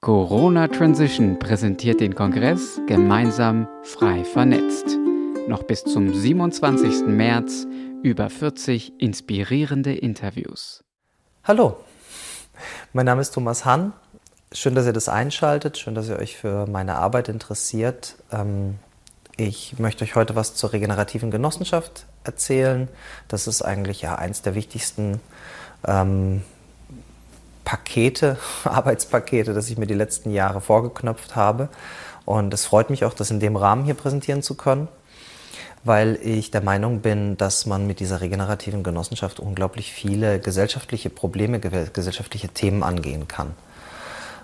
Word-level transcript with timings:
Corona 0.00 0.68
Transition 0.68 1.40
präsentiert 1.40 1.98
den 2.00 2.14
Kongress 2.14 2.80
gemeinsam 2.86 3.66
frei 3.82 4.22
vernetzt. 4.22 4.96
Noch 5.48 5.64
bis 5.64 5.82
zum 5.82 6.14
27. 6.14 7.04
März 7.08 7.66
über 8.04 8.30
40 8.30 8.92
inspirierende 9.02 9.92
Interviews. 9.92 10.84
Hallo, 11.42 11.78
mein 12.92 13.06
Name 13.06 13.22
ist 13.22 13.32
Thomas 13.32 13.64
Hahn. 13.64 13.92
Schön, 14.52 14.76
dass 14.76 14.86
ihr 14.86 14.92
das 14.92 15.08
einschaltet, 15.08 15.78
schön, 15.78 15.96
dass 15.96 16.08
ihr 16.08 16.16
euch 16.16 16.36
für 16.36 16.68
meine 16.68 16.94
Arbeit 16.94 17.28
interessiert. 17.28 18.14
Ähm, 18.30 18.76
ich 19.36 19.80
möchte 19.80 20.04
euch 20.04 20.14
heute 20.14 20.36
was 20.36 20.54
zur 20.54 20.72
regenerativen 20.72 21.32
Genossenschaft 21.32 22.06
erzählen. 22.22 22.86
Das 23.26 23.48
ist 23.48 23.62
eigentlich 23.62 24.00
ja 24.02 24.14
eins 24.14 24.42
der 24.42 24.54
wichtigsten 24.54 25.20
ähm, 25.84 26.42
Pakete, 27.68 28.38
Arbeitspakete, 28.64 29.52
das 29.52 29.68
ich 29.68 29.76
mir 29.76 29.86
die 29.86 29.92
letzten 29.92 30.30
Jahre 30.30 30.62
vorgeknöpft 30.62 31.36
habe. 31.36 31.68
Und 32.24 32.54
es 32.54 32.64
freut 32.64 32.88
mich 32.88 33.04
auch, 33.04 33.12
das 33.12 33.30
in 33.30 33.40
dem 33.40 33.56
Rahmen 33.56 33.84
hier 33.84 33.92
präsentieren 33.92 34.42
zu 34.42 34.54
können, 34.54 34.88
weil 35.84 36.18
ich 36.22 36.50
der 36.50 36.62
Meinung 36.62 37.00
bin, 37.00 37.36
dass 37.36 37.66
man 37.66 37.86
mit 37.86 38.00
dieser 38.00 38.22
regenerativen 38.22 38.82
Genossenschaft 38.82 39.38
unglaublich 39.38 39.92
viele 39.92 40.40
gesellschaftliche 40.40 41.10
Probleme, 41.10 41.60
gesellschaftliche 41.60 42.48
Themen 42.48 42.82
angehen 42.82 43.28
kann. 43.28 43.52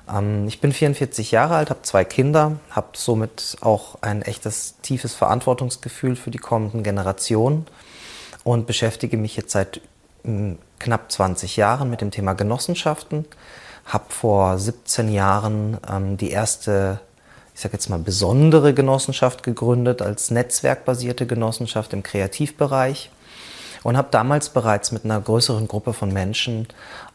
Ähm, 0.07 0.47
ich 0.47 0.61
bin 0.61 0.75
44 0.75 1.31
Jahre 1.31 1.57
alt, 1.57 1.71
habe 1.71 1.81
zwei 1.81 2.05
Kinder, 2.05 2.59
habe 2.69 2.89
somit 2.93 3.57
auch 3.63 4.03
ein 4.03 4.21
echtes 4.21 4.75
tiefes 4.83 5.15
Verantwortungsgefühl 5.15 6.17
für 6.17 6.31
die 6.31 6.37
kommenden 6.37 6.83
Generationen 6.83 7.65
und 8.45 8.67
beschäftige 8.67 9.17
mich 9.17 9.35
jetzt 9.35 9.53
seit 9.53 9.81
knapp 10.79 11.13
20 11.13 11.57
Jahren 11.57 11.91
mit 11.91 12.01
dem 12.01 12.11
Thema 12.11 12.35
Genossenschaften, 12.35 13.27
habe 13.87 14.05
vor 14.09 14.59
17 14.59 15.13
Jahren 15.13 15.79
ähm, 15.91 16.17
die 16.17 16.31
erste, 16.31 17.01
ich 17.55 17.61
sage 17.61 17.75
jetzt 17.75 17.89
mal, 17.91 17.99
besondere 17.99 18.75
Genossenschaft 18.75 19.43
gegründet 19.43 20.03
als 20.03 20.31
netzwerkbasierte 20.31 21.27
Genossenschaft 21.27 21.93
im 21.93 22.03
Kreativbereich 22.03 23.11
und 23.83 23.97
habe 23.97 24.09
damals 24.11 24.49
bereits 24.49 24.93
mit 24.93 25.05
einer 25.05 25.21
größeren 25.21 25.69
Gruppe 25.69 25.93
von 25.93 26.13
Menschen 26.13 26.67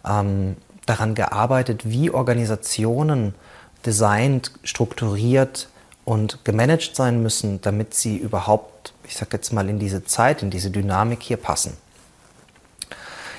ähm, 0.07 0.55
daran 0.85 1.15
gearbeitet, 1.15 1.89
wie 1.89 2.11
Organisationen 2.11 3.33
designt, 3.85 4.51
strukturiert 4.63 5.69
und 6.05 6.43
gemanagt 6.43 6.95
sein 6.95 7.21
müssen, 7.21 7.61
damit 7.61 7.93
sie 7.93 8.17
überhaupt, 8.17 8.93
ich 9.03 9.15
sage 9.15 9.31
jetzt 9.33 9.53
mal, 9.53 9.69
in 9.69 9.79
diese 9.79 10.03
Zeit, 10.05 10.43
in 10.43 10.49
diese 10.49 10.69
Dynamik 10.71 11.21
hier 11.23 11.37
passen. 11.37 11.77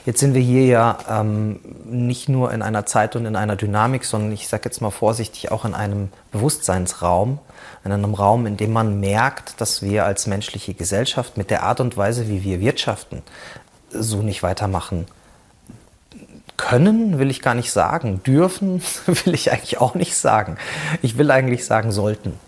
Jetzt 0.06 0.20
sind 0.20 0.34
wir 0.34 0.40
hier 0.40 0.64
ja 0.66 0.98
ähm, 1.08 1.60
nicht 1.84 2.28
nur 2.28 2.52
in 2.52 2.62
einer 2.62 2.86
Zeit 2.86 3.16
und 3.16 3.26
in 3.26 3.36
einer 3.36 3.56
Dynamik, 3.56 4.04
sondern 4.04 4.32
ich 4.32 4.48
sage 4.48 4.62
jetzt 4.64 4.80
mal 4.80 4.90
vorsichtig 4.90 5.50
auch 5.50 5.64
in 5.64 5.74
einem 5.74 6.08
Bewusstseinsraum, 6.32 7.38
in 7.84 7.92
einem 7.92 8.14
Raum, 8.14 8.46
in 8.46 8.56
dem 8.56 8.72
man 8.72 9.00
merkt, 9.00 9.60
dass 9.60 9.82
wir 9.82 10.06
als 10.06 10.26
menschliche 10.26 10.74
Gesellschaft 10.74 11.36
mit 11.36 11.50
der 11.50 11.62
Art 11.64 11.80
und 11.80 11.96
Weise, 11.96 12.28
wie 12.28 12.42
wir 12.42 12.60
wirtschaften, 12.60 13.22
so 13.90 14.22
nicht 14.22 14.42
weitermachen 14.42 15.06
können, 16.56 17.18
will 17.18 17.30
ich 17.30 17.40
gar 17.40 17.54
nicht 17.54 17.72
sagen. 17.72 18.22
Dürfen 18.22 18.82
will 19.06 19.34
ich 19.34 19.50
eigentlich 19.52 19.80
auch 19.80 19.94
nicht 19.94 20.16
sagen. 20.16 20.56
Ich 21.02 21.18
will 21.18 21.30
eigentlich 21.30 21.64
sagen 21.64 21.90
sollten. 21.90 22.38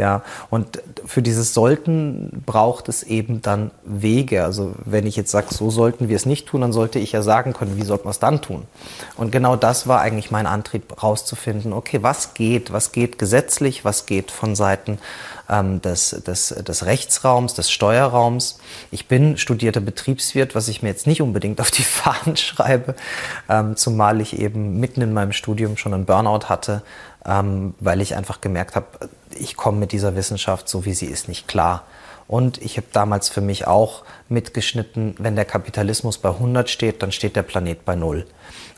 Ja, 0.00 0.22
und 0.48 0.80
für 1.04 1.20
dieses 1.20 1.52
Sollten 1.52 2.42
braucht 2.46 2.88
es 2.88 3.02
eben 3.02 3.42
dann 3.42 3.70
Wege. 3.84 4.44
Also 4.44 4.72
wenn 4.86 5.06
ich 5.06 5.14
jetzt 5.14 5.30
sage, 5.30 5.48
so 5.50 5.68
sollten 5.68 6.08
wir 6.08 6.16
es 6.16 6.24
nicht 6.24 6.46
tun, 6.46 6.62
dann 6.62 6.72
sollte 6.72 6.98
ich 6.98 7.12
ja 7.12 7.20
sagen 7.20 7.52
können, 7.52 7.76
wie 7.76 7.84
sollte 7.84 8.04
man 8.04 8.12
es 8.12 8.18
dann 8.18 8.40
tun? 8.40 8.62
Und 9.18 9.30
genau 9.30 9.56
das 9.56 9.88
war 9.88 10.00
eigentlich 10.00 10.30
mein 10.30 10.46
Antrieb, 10.46 11.02
rauszufinden, 11.02 11.74
okay, 11.74 11.98
was 12.00 12.32
geht, 12.32 12.72
was 12.72 12.92
geht 12.92 13.18
gesetzlich, 13.18 13.84
was 13.84 14.06
geht 14.06 14.30
von 14.30 14.56
Seiten 14.56 14.96
ähm, 15.50 15.82
des, 15.82 16.22
des, 16.26 16.48
des 16.48 16.86
Rechtsraums, 16.86 17.52
des 17.52 17.70
Steuerraums. 17.70 18.58
Ich 18.90 19.06
bin 19.06 19.36
studierter 19.36 19.82
Betriebswirt, 19.82 20.54
was 20.54 20.68
ich 20.68 20.80
mir 20.80 20.88
jetzt 20.88 21.06
nicht 21.06 21.20
unbedingt 21.20 21.60
auf 21.60 21.70
die 21.70 21.82
Fahnen 21.82 22.36
schreibe, 22.38 22.94
ähm, 23.50 23.76
zumal 23.76 24.22
ich 24.22 24.38
eben 24.38 24.80
mitten 24.80 25.02
in 25.02 25.12
meinem 25.12 25.32
Studium 25.32 25.76
schon 25.76 25.92
einen 25.92 26.06
Burnout 26.06 26.48
hatte, 26.48 26.80
ähm, 27.26 27.74
weil 27.80 28.00
ich 28.00 28.16
einfach 28.16 28.40
gemerkt 28.40 28.76
habe, 28.76 28.86
ich 29.38 29.56
komme 29.56 29.78
mit 29.78 29.92
dieser 29.92 30.16
Wissenschaft, 30.16 30.68
so 30.68 30.84
wie 30.84 30.94
sie 30.94 31.06
ist, 31.06 31.28
nicht 31.28 31.48
klar. 31.48 31.84
Und 32.26 32.62
ich 32.62 32.76
habe 32.76 32.86
damals 32.92 33.28
für 33.28 33.40
mich 33.40 33.66
auch 33.66 34.04
mitgeschnitten, 34.28 35.16
wenn 35.18 35.34
der 35.34 35.44
Kapitalismus 35.44 36.18
bei 36.18 36.28
100 36.28 36.70
steht, 36.70 37.02
dann 37.02 37.10
steht 37.10 37.34
der 37.34 37.42
Planet 37.42 37.84
bei 37.84 37.96
0. 37.96 38.24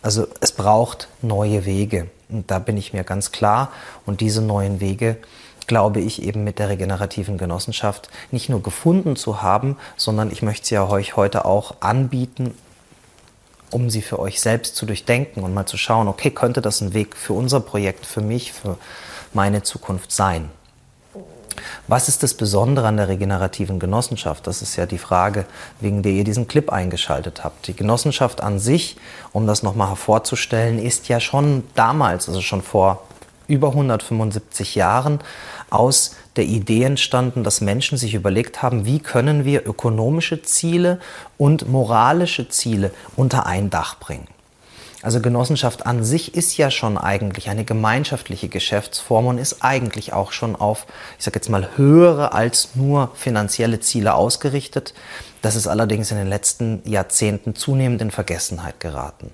Also 0.01 0.27
es 0.41 0.53
braucht 0.53 1.09
neue 1.21 1.67
Wege. 1.67 2.09
Und 2.31 2.51
da 2.51 2.59
bin 2.59 2.79
ich 2.79 2.95
mir 2.95 3.05
ganz 3.05 3.31
klar. 3.31 3.71
Und 4.07 4.23
diese 4.23 4.41
neuen 4.41 4.81
Wege, 4.81 5.19
glaube 5.67 6.01
ich, 6.01 6.23
eben 6.23 6.45
mit 6.45 6.59
der 6.59 6.71
regenerativen 6.71 7.37
Genossenschaft 7.37 8.09
nicht 8.31 8.49
nur 8.49 8.63
gefunden 8.63 9.17
zu 9.17 9.43
haben, 9.43 9.77
sondern 9.97 10.31
ich 10.31 10.41
möchte 10.41 10.69
sie 10.69 10.75
ja 10.77 10.89
euch 10.89 11.17
heute 11.17 11.45
auch 11.45 11.75
anbieten, 11.81 12.55
um 13.71 13.91
sie 13.91 14.03
für 14.03 14.19
euch 14.19 14.41
selbst 14.41 14.77
zu 14.77 14.87
durchdenken 14.87 15.43
und 15.43 15.55
mal 15.55 15.67
zu 15.67 15.77
schauen, 15.77 16.09
okay, 16.09 16.31
könnte 16.31 16.63
das 16.63 16.81
ein 16.81 16.95
Weg 16.95 17.17
für 17.17 17.33
unser 17.33 17.61
Projekt, 17.61 18.07
für 18.07 18.21
mich, 18.21 18.53
für 18.53 18.77
meine 19.35 19.63
Zukunft 19.63 20.13
sein? 20.13 20.51
Was 21.89 22.09
ist 22.09 22.23
das 22.23 22.35
Besondere 22.35 22.87
an 22.87 22.97
der 22.97 23.09
regenerativen 23.09 23.79
Genossenschaft? 23.79 24.47
Das 24.47 24.63
ist 24.63 24.77
ja 24.77 24.87
die 24.87 24.99
Frage, 24.99 25.45
wegen 25.81 26.03
der 26.03 26.13
ihr 26.13 26.25
diesen 26.25 26.49
Clip 26.49 26.71
eingeschaltet 26.71 27.45
habt. 27.45 27.67
Die 27.67 27.77
Genossenschaft 27.77 28.41
an 28.41 28.59
sich, 28.59 28.97
um 29.33 29.47
das 29.47 29.63
nochmal 29.63 29.89
hervorzustellen, 29.89 30.79
ist 30.79 31.09
ja 31.09 31.21
schon 31.21 31.65
damals, 31.75 32.29
also 32.29 32.41
schon 32.41 32.63
vor 32.63 33.03
über 33.49 33.69
175 33.69 34.75
Jahren, 34.75 35.21
aus 35.69 36.17
der 36.37 36.45
Idee 36.45 36.85
entstanden, 36.85 37.45
dass 37.45 37.61
Menschen 37.61 37.99
sich 37.99 38.15
überlegt 38.15 38.63
haben, 38.63 38.87
wie 38.87 39.01
können 39.01 39.45
wir 39.45 39.67
ökonomische 39.67 40.43
Ziele 40.43 41.01
und 41.37 41.69
moralische 41.69 42.49
Ziele 42.49 42.93
unter 43.17 43.47
ein 43.47 43.69
Dach 43.69 43.99
bringen. 43.99 44.29
Also 45.03 45.21
Genossenschaft 45.21 45.85
an 45.85 46.05
sich 46.05 46.35
ist 46.37 46.57
ja 46.57 46.71
schon 46.71 46.97
eigentlich 46.97 47.51
eine 47.51 47.65
gemeinschaftliche 47.65 48.49
Geschäftsform 48.49 49.27
und 49.27 49.39
ist 49.39 49.63
eigentlich 49.63 50.13
auch 50.13 50.31
schon 50.31 50.55
auf, 50.55 50.87
ich 51.19 51.25
sage 51.25 51.37
jetzt 51.37 51.49
mal, 51.49 51.71
höhere 51.77 52.33
als 52.33 52.71
nur 52.75 53.11
finanzielle 53.15 53.81
Ziele 53.81 54.15
ausgerichtet. 54.15 54.95
Das 55.43 55.57
ist 55.57 55.67
allerdings 55.67 56.13
in 56.13 56.19
den 56.19 56.29
letzten 56.29 56.89
Jahrzehnten 56.89 57.57
zunehmend 57.57 58.01
in 58.01 58.13
Vergessenheit 58.13 58.79
geraten. 58.79 59.33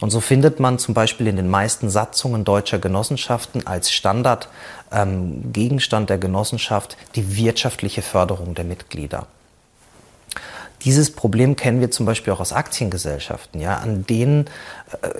Und 0.00 0.10
so 0.10 0.20
findet 0.20 0.60
man 0.60 0.78
zum 0.78 0.94
Beispiel 0.94 1.26
in 1.26 1.36
den 1.36 1.48
meisten 1.48 1.90
Satzungen 1.90 2.44
deutscher 2.44 2.78
Genossenschaften 2.78 3.66
als 3.66 3.92
Standard 3.92 4.48
ähm, 4.92 5.52
der 5.52 6.18
Genossenschaft 6.18 6.96
die 7.14 7.36
wirtschaftliche 7.36 8.02
Förderung 8.02 8.54
der 8.54 8.64
Mitglieder. 8.64 9.26
Dieses 10.84 11.12
Problem 11.12 11.54
kennen 11.54 11.80
wir 11.80 11.90
zum 11.90 12.06
Beispiel 12.06 12.32
auch 12.32 12.40
aus 12.40 12.52
Aktiengesellschaften, 12.52 13.60
ja, 13.60 13.76
an 13.76 14.04
denen 14.04 14.46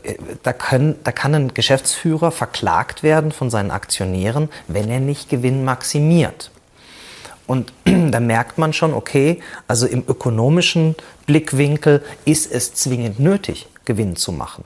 äh, 0.03 0.15
da, 0.43 0.53
können, 0.53 0.97
da 1.05 1.13
kann 1.13 1.35
ein 1.35 1.55
Geschäftsführer 1.55 2.33
verklagt 2.33 3.03
werden 3.03 3.31
von 3.31 3.49
seinen 3.49 3.71
Aktionären, 3.71 4.49
wenn 4.67 4.89
er 4.89 5.01
nicht 5.01 5.29
Gewinn 5.29 5.65
maximiert. 5.65 6.51
Und 7.47 7.73
da 7.85 8.19
merkt 8.19 8.59
man 8.59 8.73
schon, 8.73 8.93
okay, 8.93 9.41
also 9.69 9.87
im 9.87 10.05
ökonomischen 10.07 10.97
Blickwinkel 11.27 12.03
ist 12.25 12.51
es 12.51 12.75
zwingend 12.75 13.21
nötig, 13.21 13.69
Gewinn 13.85 14.17
zu 14.17 14.33
machen. 14.33 14.65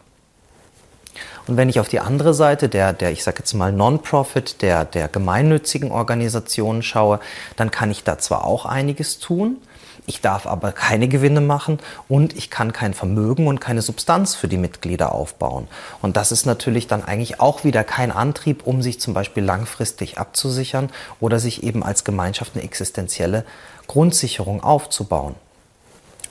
Und 1.46 1.56
wenn 1.56 1.68
ich 1.68 1.78
auf 1.78 1.88
die 1.88 2.00
andere 2.00 2.34
Seite 2.34 2.68
der, 2.68 2.92
der 2.92 3.12
ich 3.12 3.22
sage 3.22 3.38
jetzt 3.38 3.54
mal 3.54 3.70
Non-Profit, 3.70 4.62
der, 4.62 4.84
der 4.84 5.08
gemeinnützigen 5.08 5.92
Organisationen 5.92 6.82
schaue, 6.82 7.20
dann 7.56 7.70
kann 7.70 7.90
ich 7.90 8.02
da 8.02 8.18
zwar 8.18 8.44
auch 8.44 8.66
einiges 8.66 9.20
tun, 9.20 9.58
ich 10.06 10.21
darf 10.21 10.47
aber 10.47 10.72
keine 10.72 11.09
Gewinne 11.09 11.41
machen 11.41 11.78
und 12.09 12.37
ich 12.37 12.50
kann 12.50 12.72
kein 12.72 12.94
Vermögen 12.94 13.47
und 13.49 13.61
keine 13.61 13.83
Substanz 13.83 14.34
für 14.34 14.49
die 14.49 14.56
Mitglieder 14.56 15.12
aufbauen. 15.12 15.67
Und 16.00 16.17
das 16.17 16.33
ist 16.33 16.47
natürlich 16.47 16.87
dann 16.87 17.05
eigentlich 17.05 17.41
auch 17.41 17.65
wieder 17.65 17.84
kein 17.84 18.12
Antrieb, 18.12 18.67
um 18.67 18.83
sich 18.83 19.00
zum 19.00 19.15
Beispiel 19.15 19.44
langfristig 19.44 20.19
abzusichern 20.19 20.91
oder 21.20 21.38
sich 21.38 21.62
eben 21.62 21.82
als 21.82 22.05
Gemeinschaft 22.05 22.53
eine 22.55 22.64
existenzielle 22.64 23.44
Grundsicherung 23.87 24.62
aufzubauen. 24.62 25.35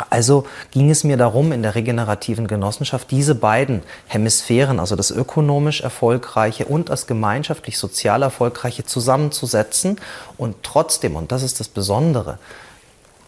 Also 0.10 0.45
ging 0.71 0.89
es 0.89 1.04
mir 1.04 1.16
darum, 1.18 1.51
in 1.51 1.62
der 1.62 1.75
regenerativen 1.75 2.48
Genossenschaft 2.48 3.12
diese 3.12 3.33
beiden 3.33 3.81
Hemisphären, 4.07 4.80
also 4.80 4.95
das 4.95 5.10
ökonomisch 5.10 5.81
Erfolgreiche 5.81 6.66
und 6.66 6.89
das 6.89 7.07
gemeinschaftlich 7.07 7.78
sozial 7.78 8.21
Erfolgreiche 8.21 8.86
zusammenzusetzen 8.86 9.98
und 10.38 10.56
trotzdem, 10.63 11.16
und 11.16 11.31
das 11.31 11.44
ist 11.44 11.62
das 11.62 11.69
Besondere, 11.69 12.39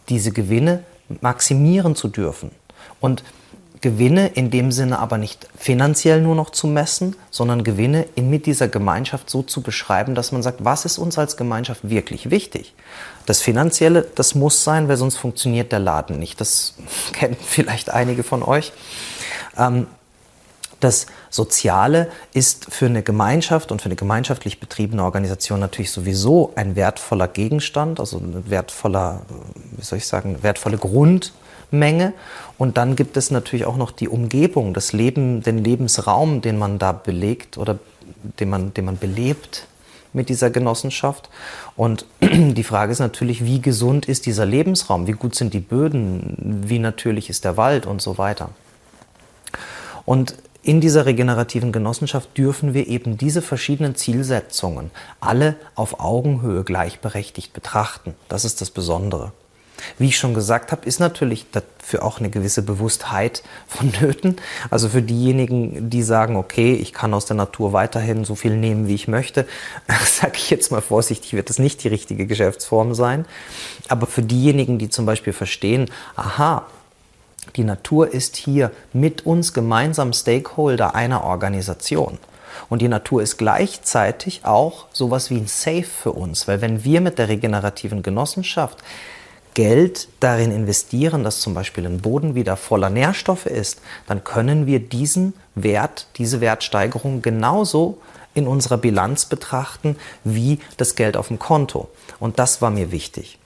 diese 0.09 0.31
Gewinne 0.31 0.83
maximieren 1.21 1.95
zu 1.95 2.07
dürfen. 2.07 2.51
Und 2.99 3.23
Gewinne 3.81 4.27
in 4.27 4.49
dem 4.49 4.71
Sinne 4.71 4.99
aber 4.99 5.17
nicht 5.17 5.47
finanziell 5.57 6.21
nur 6.21 6.35
noch 6.35 6.49
zu 6.49 6.67
messen, 6.67 7.15
sondern 7.29 7.63
Gewinne 7.63 8.07
in, 8.15 8.29
mit 8.29 8.45
dieser 8.45 8.67
Gemeinschaft 8.67 9.29
so 9.29 9.43
zu 9.43 9.61
beschreiben, 9.61 10.15
dass 10.15 10.31
man 10.31 10.41
sagt, 10.41 10.65
was 10.65 10.85
ist 10.85 10.97
uns 10.97 11.17
als 11.17 11.37
Gemeinschaft 11.37 11.87
wirklich 11.89 12.31
wichtig? 12.31 12.73
Das 13.25 13.41
Finanzielle, 13.41 14.07
das 14.15 14.35
muss 14.35 14.63
sein, 14.63 14.87
weil 14.87 14.97
sonst 14.97 15.17
funktioniert 15.17 15.71
der 15.71 15.79
Laden 15.79 16.17
nicht. 16.17 16.41
Das 16.41 16.73
kennen 17.13 17.37
vielleicht 17.39 17.91
einige 17.91 18.23
von 18.23 18.41
euch. 18.41 18.71
Ähm, 19.57 19.87
Das 20.79 21.07
Soziale 21.31 22.09
ist 22.33 22.67
für 22.71 22.85
eine 22.85 23.01
Gemeinschaft 23.01 23.71
und 23.71 23.81
für 23.81 23.87
eine 23.87 23.95
gemeinschaftlich 23.95 24.59
betriebene 24.59 25.03
Organisation 25.03 25.59
natürlich 25.59 25.91
sowieso 25.91 26.53
ein 26.55 26.75
wertvoller 26.75 27.27
Gegenstand, 27.27 27.99
also 27.99 28.17
ein 28.17 28.49
wertvoller, 28.49 29.21
wie 29.75 29.83
soll 29.83 29.97
ich 29.97 30.05
sagen, 30.05 30.43
wertvolle 30.43 30.77
Grundmenge. 30.77 32.13
Und 32.59 32.77
dann 32.77 32.95
gibt 32.95 33.17
es 33.17 33.31
natürlich 33.31 33.65
auch 33.65 33.77
noch 33.77 33.91
die 33.91 34.07
Umgebung, 34.07 34.75
das 34.75 34.93
Leben, 34.93 35.41
den 35.41 35.63
Lebensraum, 35.63 36.41
den 36.41 36.59
man 36.59 36.77
da 36.77 36.91
belegt 36.91 37.57
oder 37.57 37.79
den 38.39 38.49
man, 38.49 38.73
den 38.73 38.85
man 38.85 38.97
belebt 38.97 39.67
mit 40.13 40.29
dieser 40.29 40.51
Genossenschaft. 40.51 41.29
Und 41.75 42.05
die 42.21 42.63
Frage 42.63 42.91
ist 42.91 42.99
natürlich, 42.99 43.43
wie 43.43 43.61
gesund 43.61 44.05
ist 44.05 44.27
dieser 44.27 44.45
Lebensraum? 44.45 45.07
Wie 45.07 45.13
gut 45.13 45.33
sind 45.33 45.55
die 45.55 45.59
Böden? 45.59 46.63
Wie 46.67 46.79
natürlich 46.79 47.29
ist 47.29 47.45
der 47.45 47.57
Wald 47.57 47.87
und 47.87 48.01
so 48.01 48.19
weiter? 48.19 48.49
Und 50.05 50.35
in 50.63 50.81
dieser 50.81 51.05
regenerativen 51.05 51.71
Genossenschaft 51.71 52.37
dürfen 52.37 52.73
wir 52.73 52.87
eben 52.87 53.17
diese 53.17 53.41
verschiedenen 53.41 53.95
Zielsetzungen 53.95 54.91
alle 55.19 55.55
auf 55.75 55.99
Augenhöhe 55.99 56.63
gleichberechtigt 56.63 57.53
betrachten. 57.53 58.15
Das 58.27 58.45
ist 58.45 58.61
das 58.61 58.69
Besondere. 58.69 59.31
Wie 59.97 60.07
ich 60.07 60.17
schon 60.17 60.33
gesagt 60.33 60.71
habe, 60.71 60.85
ist 60.85 60.99
natürlich 60.99 61.45
dafür 61.51 62.03
auch 62.03 62.19
eine 62.19 62.29
gewisse 62.29 62.61
Bewusstheit 62.61 63.43
vonnöten. 63.67 64.37
Also 64.69 64.89
für 64.89 65.01
diejenigen, 65.01 65.89
die 65.89 66.03
sagen, 66.03 66.35
okay, 66.35 66.73
ich 66.73 66.93
kann 66.93 67.13
aus 67.13 67.25
der 67.25 67.37
Natur 67.37 67.73
weiterhin 67.73 68.25
so 68.25 68.35
viel 68.35 68.55
nehmen, 68.55 68.87
wie 68.87 68.95
ich 68.95 69.07
möchte, 69.07 69.47
sage 70.05 70.33
ich 70.35 70.49
jetzt 70.49 70.71
mal 70.71 70.81
vorsichtig, 70.81 71.33
wird 71.33 71.49
das 71.49 71.59
nicht 71.59 71.83
die 71.83 71.87
richtige 71.89 72.25
Geschäftsform 72.25 72.93
sein. 72.93 73.25
Aber 73.87 74.07
für 74.07 74.23
diejenigen, 74.23 74.79
die 74.79 74.89
zum 74.89 75.05
Beispiel 75.05 75.33
verstehen, 75.33 75.89
aha, 76.15 76.65
die 77.57 77.63
Natur 77.63 78.13
ist 78.13 78.37
hier 78.37 78.71
mit 78.93 79.25
uns 79.25 79.53
gemeinsam 79.53 80.13
Stakeholder 80.13 80.95
einer 80.95 81.23
Organisation. 81.23 82.19
Und 82.69 82.81
die 82.81 82.87
Natur 82.87 83.21
ist 83.21 83.37
gleichzeitig 83.37 84.45
auch 84.45 84.85
sowas 84.91 85.29
wie 85.29 85.37
ein 85.37 85.47
Safe 85.47 85.83
für 85.83 86.11
uns, 86.11 86.47
weil 86.47 86.61
wenn 86.61 86.83
wir 86.83 87.01
mit 87.01 87.17
der 87.17 87.29
regenerativen 87.29 88.03
Genossenschaft 88.03 88.83
Geld 89.53 90.07
darin 90.19 90.51
investieren, 90.51 91.23
dass 91.23 91.41
zum 91.41 91.55
Beispiel 91.55 91.87
ein 91.87 91.99
Boden 91.99 92.35
wieder 92.35 92.57
voller 92.57 92.91
Nährstoffe 92.91 93.47
ist, 93.47 93.81
dann 94.05 94.23
können 94.23 94.67
wir 94.67 94.79
diesen 94.79 95.33
Wert, 95.55 96.07
diese 96.17 96.41
Wertsteigerung 96.41 97.23
genauso 97.23 97.97
in 98.35 98.47
unserer 98.47 98.77
Bilanz 98.77 99.25
betrachten 99.25 99.97
wie 100.23 100.59
das 100.77 100.95
Geld 100.95 101.17
auf 101.17 101.29
dem 101.29 101.39
Konto. 101.39 101.89
Und 102.19 102.37
das 102.37 102.61
war 102.61 102.69
mir 102.69 102.91
wichtig. 102.91 103.39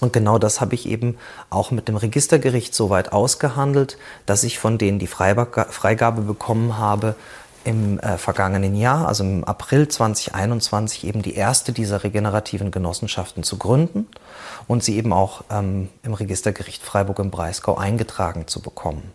Und 0.00 0.12
genau 0.12 0.38
das 0.38 0.60
habe 0.60 0.74
ich 0.74 0.86
eben 0.86 1.16
auch 1.50 1.70
mit 1.70 1.88
dem 1.88 1.96
Registergericht 1.96 2.74
so 2.74 2.90
weit 2.90 3.12
ausgehandelt, 3.12 3.98
dass 4.26 4.44
ich 4.44 4.58
von 4.58 4.78
denen 4.78 4.98
die 4.98 5.06
Freigabe 5.06 6.22
bekommen 6.22 6.78
habe, 6.78 7.14
im 7.66 7.98
äh, 7.98 8.16
vergangenen 8.16 8.76
Jahr, 8.76 9.08
also 9.08 9.24
im 9.24 9.42
April 9.42 9.88
2021, 9.88 11.04
eben 11.04 11.22
die 11.22 11.34
erste 11.34 11.72
dieser 11.72 12.04
regenerativen 12.04 12.70
Genossenschaften 12.70 13.42
zu 13.42 13.58
gründen 13.58 14.06
und 14.68 14.84
sie 14.84 14.96
eben 14.96 15.12
auch 15.12 15.42
ähm, 15.50 15.88
im 16.04 16.14
Registergericht 16.14 16.84
Freiburg 16.84 17.18
im 17.18 17.32
Breisgau 17.32 17.76
eingetragen 17.76 18.46
zu 18.46 18.60
bekommen. 18.62 19.12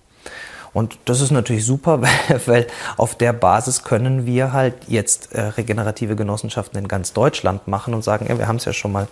Und 0.73 0.97
das 1.05 1.21
ist 1.21 1.31
natürlich 1.31 1.65
super, 1.65 2.01
weil, 2.45 2.67
auf 2.97 3.15
der 3.15 3.33
Basis 3.33 3.83
können 3.83 4.25
wir 4.25 4.53
halt 4.53 4.75
jetzt 4.87 5.33
äh, 5.33 5.41
regenerative 5.41 6.15
Genossenschaften 6.15 6.79
in 6.79 6.87
ganz 6.87 7.13
Deutschland 7.13 7.67
machen 7.67 7.93
und 7.93 8.03
sagen, 8.03 8.27
ja, 8.29 8.37
wir 8.37 8.47
haben 8.47 8.55
es 8.57 8.65
ja 8.65 8.73
schon 8.73 8.91
mal 8.91 9.07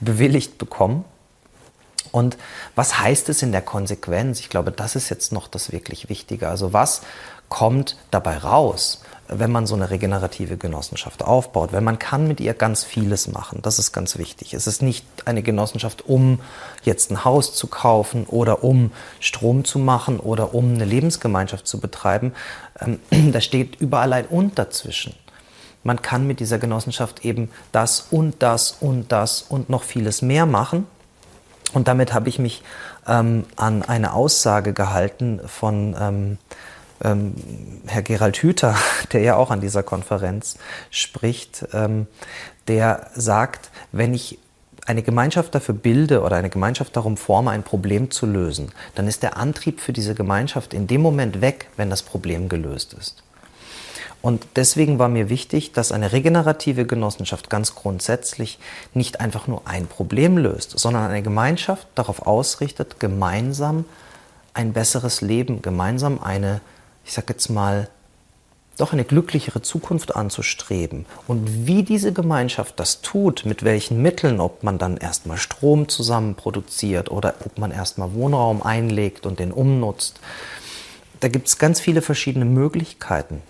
bewilligt 0.00 0.58
bekommen. 0.58 1.04
Und 2.12 2.36
was 2.74 2.98
heißt 2.98 3.28
es 3.28 3.42
in 3.42 3.52
der 3.52 3.62
Konsequenz? 3.62 4.40
Ich 4.40 4.48
glaube, 4.48 4.72
das 4.72 4.96
ist 4.96 5.08
jetzt 5.08 5.32
noch 5.32 5.48
das 5.48 5.72
wirklich 5.72 6.08
Wichtige. 6.08 6.48
Also 6.48 6.72
was 6.72 7.02
kommt 7.48 7.96
dabei 8.10 8.38
raus? 8.38 9.00
wenn 9.32 9.52
man 9.52 9.66
so 9.66 9.74
eine 9.74 9.90
regenerative 9.90 10.56
Genossenschaft 10.56 11.22
aufbaut, 11.22 11.72
weil 11.72 11.80
man 11.80 11.98
kann 11.98 12.26
mit 12.26 12.40
ihr 12.40 12.54
ganz 12.54 12.84
vieles 12.84 13.28
machen. 13.28 13.60
Das 13.62 13.78
ist 13.78 13.92
ganz 13.92 14.18
wichtig. 14.18 14.54
Es 14.54 14.66
ist 14.66 14.82
nicht 14.82 15.06
eine 15.24 15.42
Genossenschaft, 15.42 16.06
um 16.06 16.40
jetzt 16.82 17.10
ein 17.10 17.24
Haus 17.24 17.54
zu 17.54 17.68
kaufen 17.68 18.24
oder 18.26 18.64
um 18.64 18.90
Strom 19.20 19.64
zu 19.64 19.78
machen 19.78 20.18
oder 20.18 20.54
um 20.54 20.74
eine 20.74 20.84
Lebensgemeinschaft 20.84 21.66
zu 21.66 21.80
betreiben. 21.80 22.32
Ähm, 22.80 22.98
da 23.32 23.40
steht 23.40 23.76
überall 23.80 24.12
ein 24.12 24.26
Und 24.26 24.58
dazwischen. 24.58 25.14
Man 25.82 26.02
kann 26.02 26.26
mit 26.26 26.40
dieser 26.40 26.58
Genossenschaft 26.58 27.24
eben 27.24 27.50
das 27.72 28.08
und 28.10 28.42
das 28.42 28.76
und 28.80 29.12
das 29.12 29.42
und 29.42 29.70
noch 29.70 29.82
vieles 29.82 30.22
mehr 30.22 30.44
machen. 30.44 30.86
Und 31.72 31.88
damit 31.88 32.12
habe 32.12 32.28
ich 32.28 32.38
mich 32.38 32.62
ähm, 33.06 33.44
an 33.56 33.82
eine 33.82 34.12
Aussage 34.12 34.72
gehalten 34.72 35.40
von 35.46 35.96
ähm, 35.98 36.38
ähm, 37.02 37.34
Herr 37.86 38.02
Gerald 38.02 38.36
Hüther, 38.38 38.76
der 39.12 39.22
ja 39.22 39.36
auch 39.36 39.50
an 39.50 39.60
dieser 39.60 39.82
Konferenz 39.82 40.56
spricht, 40.90 41.66
ähm, 41.72 42.06
der 42.68 43.10
sagt, 43.14 43.70
wenn 43.92 44.14
ich 44.14 44.38
eine 44.86 45.02
Gemeinschaft 45.02 45.54
dafür 45.54 45.74
bilde 45.74 46.22
oder 46.22 46.36
eine 46.36 46.50
Gemeinschaft 46.50 46.96
darum 46.96 47.16
forme, 47.16 47.50
ein 47.50 47.62
Problem 47.62 48.10
zu 48.10 48.26
lösen, 48.26 48.72
dann 48.94 49.06
ist 49.06 49.22
der 49.22 49.36
Antrieb 49.36 49.80
für 49.80 49.92
diese 49.92 50.14
Gemeinschaft 50.14 50.74
in 50.74 50.86
dem 50.86 51.00
Moment 51.00 51.40
weg, 51.40 51.68
wenn 51.76 51.90
das 51.90 52.02
Problem 52.02 52.48
gelöst 52.48 52.94
ist. 52.94 53.22
Und 54.22 54.46
deswegen 54.56 54.98
war 54.98 55.08
mir 55.08 55.30
wichtig, 55.30 55.72
dass 55.72 55.92
eine 55.92 56.12
regenerative 56.12 56.86
Genossenschaft 56.86 57.48
ganz 57.48 57.74
grundsätzlich 57.74 58.58
nicht 58.92 59.20
einfach 59.20 59.46
nur 59.46 59.62
ein 59.66 59.86
Problem 59.86 60.36
löst, 60.36 60.78
sondern 60.78 61.08
eine 61.08 61.22
Gemeinschaft 61.22 61.86
darauf 61.94 62.26
ausrichtet, 62.26 63.00
gemeinsam 63.00 63.86
ein 64.52 64.72
besseres 64.72 65.20
Leben, 65.20 65.62
gemeinsam 65.62 66.20
eine 66.22 66.60
ich 67.10 67.14
sage 67.14 67.32
jetzt 67.32 67.48
mal, 67.48 67.88
doch 68.76 68.92
eine 68.92 69.04
glücklichere 69.04 69.60
Zukunft 69.60 70.14
anzustreben. 70.14 71.06
Und 71.26 71.66
wie 71.66 71.82
diese 71.82 72.12
Gemeinschaft 72.12 72.78
das 72.80 73.02
tut, 73.02 73.44
mit 73.44 73.64
welchen 73.64 74.00
Mitteln, 74.00 74.40
ob 74.40 74.62
man 74.62 74.78
dann 74.78 74.96
erstmal 74.96 75.36
Strom 75.36 75.88
zusammen 75.88 76.36
produziert 76.36 77.10
oder 77.10 77.34
ob 77.44 77.58
man 77.58 77.72
erstmal 77.72 78.14
Wohnraum 78.14 78.62
einlegt 78.62 79.26
und 79.26 79.40
den 79.40 79.52
umnutzt, 79.52 80.20
da 81.18 81.26
gibt 81.28 81.48
es 81.48 81.58
ganz 81.58 81.80
viele 81.80 82.00
verschiedene 82.00 82.44
Möglichkeiten. 82.44 83.42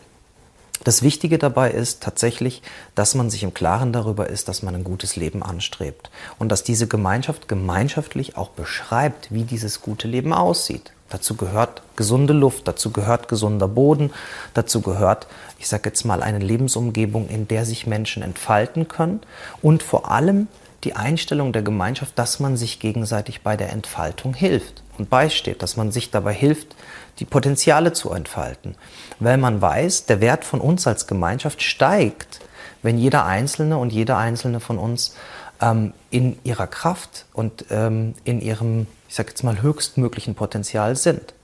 Das 0.82 1.02
Wichtige 1.02 1.36
dabei 1.36 1.70
ist 1.72 2.02
tatsächlich, 2.02 2.62
dass 2.94 3.14
man 3.14 3.28
sich 3.28 3.42
im 3.42 3.52
Klaren 3.52 3.92
darüber 3.92 4.30
ist, 4.30 4.48
dass 4.48 4.62
man 4.62 4.74
ein 4.74 4.84
gutes 4.84 5.14
Leben 5.14 5.42
anstrebt 5.42 6.10
und 6.38 6.48
dass 6.48 6.64
diese 6.64 6.86
Gemeinschaft 6.88 7.48
gemeinschaftlich 7.48 8.38
auch 8.38 8.48
beschreibt, 8.48 9.30
wie 9.30 9.44
dieses 9.44 9.82
gute 9.82 10.08
Leben 10.08 10.32
aussieht. 10.32 10.92
Dazu 11.10 11.34
gehört 11.34 11.82
gesunde 11.96 12.32
Luft, 12.32 12.66
dazu 12.66 12.92
gehört 12.92 13.28
gesunder 13.28 13.68
Boden, 13.68 14.10
dazu 14.54 14.80
gehört, 14.80 15.26
ich 15.58 15.68
sage 15.68 15.90
jetzt 15.90 16.04
mal, 16.04 16.22
eine 16.22 16.38
Lebensumgebung, 16.38 17.28
in 17.28 17.46
der 17.46 17.66
sich 17.66 17.86
Menschen 17.86 18.22
entfalten 18.22 18.88
können 18.88 19.20
und 19.60 19.82
vor 19.82 20.10
allem 20.10 20.48
die 20.84 20.94
Einstellung 20.94 21.52
der 21.52 21.62
Gemeinschaft, 21.62 22.18
dass 22.18 22.40
man 22.40 22.56
sich 22.56 22.80
gegenseitig 22.80 23.42
bei 23.42 23.54
der 23.54 23.70
Entfaltung 23.70 24.32
hilft 24.32 24.82
und 25.00 25.10
beisteht, 25.10 25.62
dass 25.62 25.76
man 25.76 25.90
sich 25.90 26.10
dabei 26.10 26.32
hilft, 26.32 26.76
die 27.18 27.24
Potenziale 27.24 27.92
zu 27.92 28.12
entfalten. 28.12 28.76
Weil 29.18 29.36
man 29.36 29.60
weiß, 29.60 30.06
der 30.06 30.20
Wert 30.20 30.44
von 30.44 30.60
uns 30.60 30.86
als 30.86 31.06
Gemeinschaft 31.06 31.62
steigt, 31.62 32.40
wenn 32.82 32.96
jeder 32.96 33.26
Einzelne 33.26 33.76
und 33.78 33.92
jeder 33.92 34.16
Einzelne 34.16 34.60
von 34.60 34.78
uns 34.78 35.16
ähm, 35.60 35.92
in 36.10 36.38
ihrer 36.44 36.66
Kraft 36.66 37.26
und 37.32 37.66
ähm, 37.70 38.14
in 38.24 38.40
ihrem 38.40 38.86
ich 39.10 39.16
sage 39.16 39.30
jetzt 39.30 39.42
mal, 39.42 39.60
höchstmöglichen 39.60 40.36
Potenzial 40.36 40.94
sind. 40.94 41.34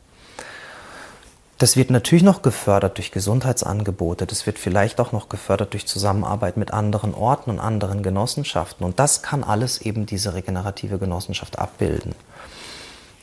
Das 1.58 1.76
wird 1.76 1.90
natürlich 1.90 2.22
noch 2.22 2.42
gefördert 2.42 2.98
durch 2.98 3.10
Gesundheitsangebote, 3.10 4.25
das 4.25 4.46
wird 4.46 4.58
vielleicht 4.58 5.00
auch 5.00 5.10
noch 5.10 5.28
gefördert 5.28 5.72
durch 5.72 5.86
Zusammenarbeit 5.86 6.58
mit 6.58 6.70
anderen 6.72 7.12
Orten 7.12 7.50
und 7.50 7.58
anderen 7.58 8.04
Genossenschaften. 8.04 8.86
Und 8.86 9.00
das 9.00 9.22
kann 9.22 9.42
alles 9.42 9.80
eben 9.80 10.06
diese 10.06 10.34
regenerative 10.34 10.98
Genossenschaft 10.98 11.58
abbilden. 11.58 12.14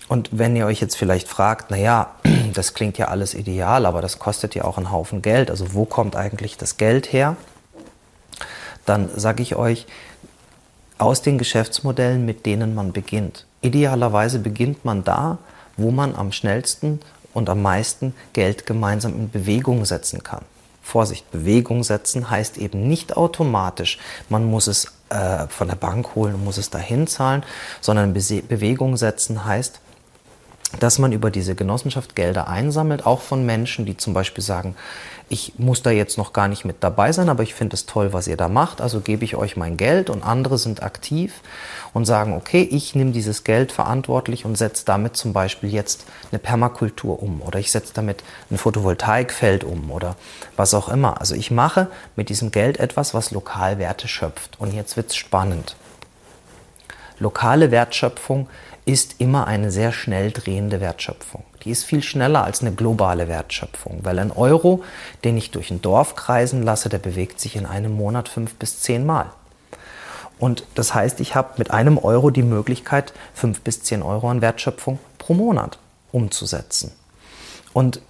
Und 0.08 0.30
wenn 0.32 0.56
ihr 0.56 0.66
euch 0.66 0.82
jetzt 0.82 0.98
vielleicht 0.98 1.28
fragt, 1.28 1.72
naja, 1.72 2.12
das 2.54 2.74
klingt 2.74 2.98
ja 2.98 3.08
alles 3.08 3.34
ideal, 3.34 3.86
aber 3.86 4.02
das 4.02 4.20
kostet 4.20 4.56
ja 4.56 4.66
auch 4.66 4.78
einen 4.78 4.92
Haufen 4.92 5.22
Geld, 5.22 5.50
also 5.50 5.74
wo 5.74 5.86
kommt 5.86 6.16
eigentlich 6.16 6.58
das 6.58 6.78
Geld 6.78 7.12
her? 7.14 7.36
Dann 8.86 9.10
sage 9.16 9.42
ich 9.42 9.56
euch, 9.56 9.88
aus 10.98 11.22
den 11.22 11.38
Geschäftsmodellen, 11.38 12.26
mit 12.26 12.46
denen 12.46 12.76
man 12.76 12.92
beginnt. 12.92 13.46
Idealerweise 13.62 14.40
beginnt 14.40 14.86
man 14.86 15.04
da, 15.04 15.38
wo 15.78 15.92
man 15.92 16.16
am 16.16 16.32
schnellsten 16.32 17.00
und 17.34 17.50
am 17.50 17.62
meisten 17.62 18.14
Geld 18.34 18.66
gemeinsam 18.66 19.14
in 19.14 19.32
Bewegung 19.32 19.86
setzen 19.86 20.24
kann. 20.24 20.44
Vorsicht, 20.82 21.32
Bewegung 21.32 21.84
setzen 21.84 22.30
heißt 22.30 22.58
eben 22.58 22.88
nicht 22.88 23.16
automatisch, 23.16 23.98
man 24.30 24.46
muss 24.46 24.68
es 24.68 24.92
äh, 25.10 25.48
von 25.48 25.70
der 25.70 25.76
Bank 25.76 26.14
holen 26.14 26.36
und 26.36 26.44
muss 26.44 26.58
es 26.58 26.70
dahin 26.70 27.08
zahlen, 27.08 27.44
sondern 27.80 28.14
Be 28.14 28.44
Bewegung 28.48 28.98
setzen 28.98 29.46
heißt, 29.46 29.80
dass 30.80 31.00
man 31.00 31.12
über 31.12 31.32
diese 31.32 31.56
Genossenschaft 31.56 32.16
Gelder 32.16 32.48
einsammelt, 32.48 33.06
auch 33.06 33.22
von 33.22 33.46
Menschen, 33.46 33.86
die 33.86 33.98
zum 33.98 34.14
Beispiel 34.14 34.44
sagen, 34.44 34.76
ich 35.30 35.54
muss 35.58 35.82
da 35.82 35.90
jetzt 35.90 36.18
noch 36.18 36.34
gar 36.34 36.48
nicht 36.48 36.66
mit 36.66 36.78
dabei 36.82 37.12
sein, 37.12 37.30
aber 37.30 37.44
ich 37.44 37.54
finde 37.54 37.76
es 37.76 37.86
toll, 37.86 38.14
was 38.14 38.28
ihr 38.28 38.38
da 38.38 38.50
macht, 38.50 38.82
also 38.82 39.00
gebe 39.00 39.24
ich 39.26 39.36
euch 39.36 39.58
mein 39.58 39.78
Geld 39.78 40.10
und 40.10 40.24
andere 40.24 40.58
sind 40.58 40.84
aktiv 40.84 41.42
und 41.94 42.06
sagen, 42.06 42.34
okay, 42.36 42.68
ich 42.70 42.96
nehme 42.96 43.12
dieses 43.12 43.44
Geld 43.44 43.72
verantwortlich 43.72 44.46
und 44.46 44.58
setze 44.58 44.86
damit 44.86 45.16
zum 45.16 45.34
Beispiel 45.34 45.72
jetzt 45.72 46.06
eine 46.32 46.40
Permakultur 46.40 47.22
um 47.22 47.42
oder 47.42 47.60
ich 47.60 47.72
setze 47.72 47.94
damit 47.94 48.24
ein 48.52 48.58
Photovoltaikfeld 48.58 49.64
um 49.64 49.92
oder 49.92 50.16
was 50.56 50.74
auch 50.74 50.90
immer. 50.90 51.20
Also 51.20 51.36
ich 51.36 51.52
mache 51.52 51.88
mit 52.16 52.30
diesem 52.30 52.52
Geld 52.52 52.80
etwas, 52.80 53.14
was 53.14 53.32
lokal 53.32 53.78
Werte 53.78 54.08
schöpft. 54.08 54.60
Und 54.60 54.74
jetzt 54.74 54.98
wird 54.98 55.12
es 55.12 55.16
spannend. 55.16 55.76
Lokale 57.20 57.72
Wertschöpfung 57.72 58.48
ist 58.86 59.16
immer 59.20 59.48
eine 59.48 59.72
sehr 59.72 59.92
schnell 59.92 60.32
drehende 60.32 60.82
Wertschöpfung. 60.82 61.44
Die 61.64 61.72
ist 61.72 61.86
viel 61.86 62.04
schneller 62.04 62.44
als 62.44 62.62
eine 62.62 62.74
globale 62.74 63.28
Wertschöpfung, 63.28 64.00
weil 64.04 64.20
ein 64.20 64.32
Euro, 64.32 64.84
den 65.24 65.38
ich 65.38 65.52
durch 65.52 65.72
ein 65.72 65.82
Dorf 65.82 66.16
kreisen 66.16 66.64
lasse, 66.64 66.90
der 66.90 66.98
bewegt 66.98 67.40
sich 67.40 67.56
in 67.56 67.66
einem 67.66 67.94
Monat 67.94 68.28
fünf 68.28 68.56
bis 68.56 68.82
zehn 68.82 69.06
Mal. 69.06 69.28
Und 70.38 70.66
das 70.76 70.94
heißt, 70.94 71.22
ich 71.22 71.36
habe 71.36 71.54
mit 71.58 71.72
einem 71.72 71.98
Euro 71.98 72.30
die 72.30 72.44
Möglichkeit, 72.44 73.14
fünf 73.34 73.62
bis 73.62 73.84
zehn 73.84 74.02
Euro 74.02 74.30
an 74.30 74.42
Wertschöpfung 74.42 75.00
pro 75.18 75.34
Monat 75.34 75.78
umzusetzen. 76.12 76.92
Und 77.72 78.02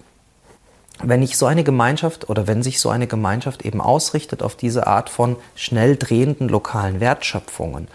wenn 1.02 1.22
ich 1.22 1.36
so 1.36 1.46
eine 1.46 1.64
Gemeinschaft 1.64 2.28
oder 2.28 2.46
wenn 2.46 2.62
sich 2.62 2.80
so 2.80 2.88
eine 2.90 3.06
Gemeinschaft 3.06 3.64
eben 3.64 3.80
ausrichtet 3.80 4.42
auf 4.42 4.56
diese 4.56 4.86
Art 4.86 5.10
von 5.10 5.36
schnell 5.54 5.96
drehenden 5.96 6.48
lokalen 6.48 7.00
Wertschöpfungen, 7.00 7.88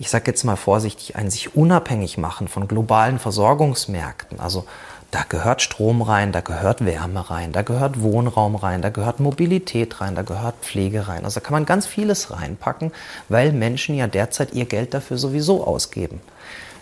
ich 0.00 0.08
sage 0.08 0.30
jetzt 0.30 0.44
mal 0.44 0.56
vorsichtig, 0.56 1.16
ein 1.16 1.30
sich 1.30 1.54
unabhängig 1.54 2.16
machen 2.16 2.48
von 2.48 2.66
globalen 2.66 3.18
Versorgungsmärkten. 3.18 4.40
Also 4.40 4.64
da 5.10 5.24
gehört 5.28 5.60
Strom 5.60 6.00
rein, 6.00 6.32
da 6.32 6.40
gehört 6.40 6.82
Wärme 6.86 7.28
rein, 7.28 7.52
da 7.52 7.60
gehört 7.60 8.00
Wohnraum 8.00 8.56
rein, 8.56 8.80
da 8.80 8.88
gehört 8.88 9.20
Mobilität 9.20 10.00
rein, 10.00 10.14
da 10.14 10.22
gehört 10.22 10.54
Pflege 10.62 11.06
rein. 11.06 11.26
Also 11.26 11.38
da 11.38 11.44
kann 11.44 11.52
man 11.52 11.66
ganz 11.66 11.86
vieles 11.86 12.30
reinpacken, 12.30 12.92
weil 13.28 13.52
Menschen 13.52 13.94
ja 13.94 14.06
derzeit 14.06 14.54
ihr 14.54 14.64
Geld 14.64 14.94
dafür 14.94 15.18
sowieso 15.18 15.66
ausgeben. 15.66 16.22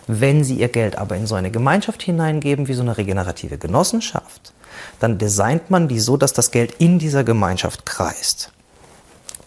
Wenn 0.07 0.45
sie 0.45 0.55
ihr 0.55 0.69
Geld 0.69 0.97
aber 0.97 1.17
in 1.17 1.27
so 1.27 1.35
eine 1.35 1.51
Gemeinschaft 1.51 2.01
hineingeben, 2.01 2.69
wie 2.69 2.73
so 2.73 2.83
eine 2.83 2.97
regenerative 2.97 3.57
Genossenschaft, 3.57 4.53
dann 5.01 5.17
designt 5.17 5.69
man 5.69 5.89
die 5.89 5.99
so, 5.99 6.15
dass 6.15 6.31
das 6.31 6.51
Geld 6.51 6.75
in 6.79 6.99
dieser 6.99 7.25
Gemeinschaft 7.25 7.85
kreist. 7.85 8.53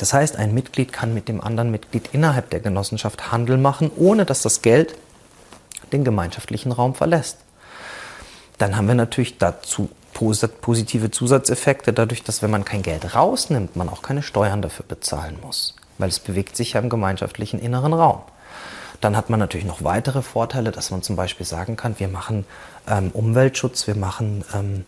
Das 0.02 0.12
heißt, 0.12 0.34
ein 0.34 0.52
Mitglied 0.52 0.92
kann 0.92 1.14
mit 1.14 1.28
dem 1.28 1.40
anderen 1.40 1.70
Mitglied 1.70 2.08
innerhalb 2.10 2.50
der 2.50 2.58
Genossenschaft 2.58 3.30
Handel 3.30 3.56
machen, 3.56 3.88
ohne 3.94 4.24
dass 4.24 4.42
das 4.42 4.60
Geld 4.60 4.96
den 5.92 6.02
gemeinschaftlichen 6.02 6.72
Raum 6.72 6.96
verlässt. 6.96 7.38
Dann 8.58 8.76
haben 8.76 8.88
wir 8.88 8.96
natürlich 8.96 9.38
dazu 9.38 9.90
positive 10.12 11.12
Zusatzeffekte, 11.12 11.92
dadurch, 11.92 12.24
dass 12.24 12.42
wenn 12.42 12.50
man 12.50 12.64
kein 12.64 12.82
Geld 12.82 13.14
rausnimmt, 13.14 13.76
man 13.76 13.88
auch 13.88 14.02
keine 14.02 14.24
Steuern 14.24 14.60
dafür 14.60 14.86
bezahlen 14.88 15.38
muss, 15.40 15.76
weil 15.98 16.08
es 16.08 16.18
bewegt 16.18 16.56
sich 16.56 16.72
ja 16.72 16.80
im 16.80 16.88
gemeinschaftlichen 16.88 17.60
inneren 17.60 17.92
Raum. 17.92 18.22
Dann 19.00 19.16
hat 19.16 19.30
man 19.30 19.38
natürlich 19.38 19.66
noch 19.66 19.84
weitere 19.84 20.22
Vorteile, 20.22 20.72
dass 20.72 20.90
man 20.90 21.02
zum 21.02 21.14
Beispiel 21.14 21.46
sagen 21.46 21.76
kann, 21.76 22.00
wir 22.00 22.08
machen 22.08 22.44
ähm, 22.88 23.10
Umweltschutz, 23.12 23.86
wir 23.86 23.94
machen 23.94 24.44
ähm, 24.52 24.84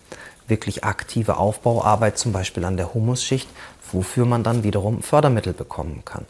wirklich 0.48 0.84
aktive 0.84 1.36
Aufbauarbeit, 1.36 2.18
zum 2.18 2.32
Beispiel 2.32 2.64
an 2.64 2.76
der 2.76 2.94
Humusschicht, 2.94 3.48
wofür 3.94 4.26
man 4.26 4.42
dann 4.42 4.62
wiederum 4.64 5.02
Fördermittel 5.02 5.52
bekommen 5.52 6.02
kann. 6.04 6.26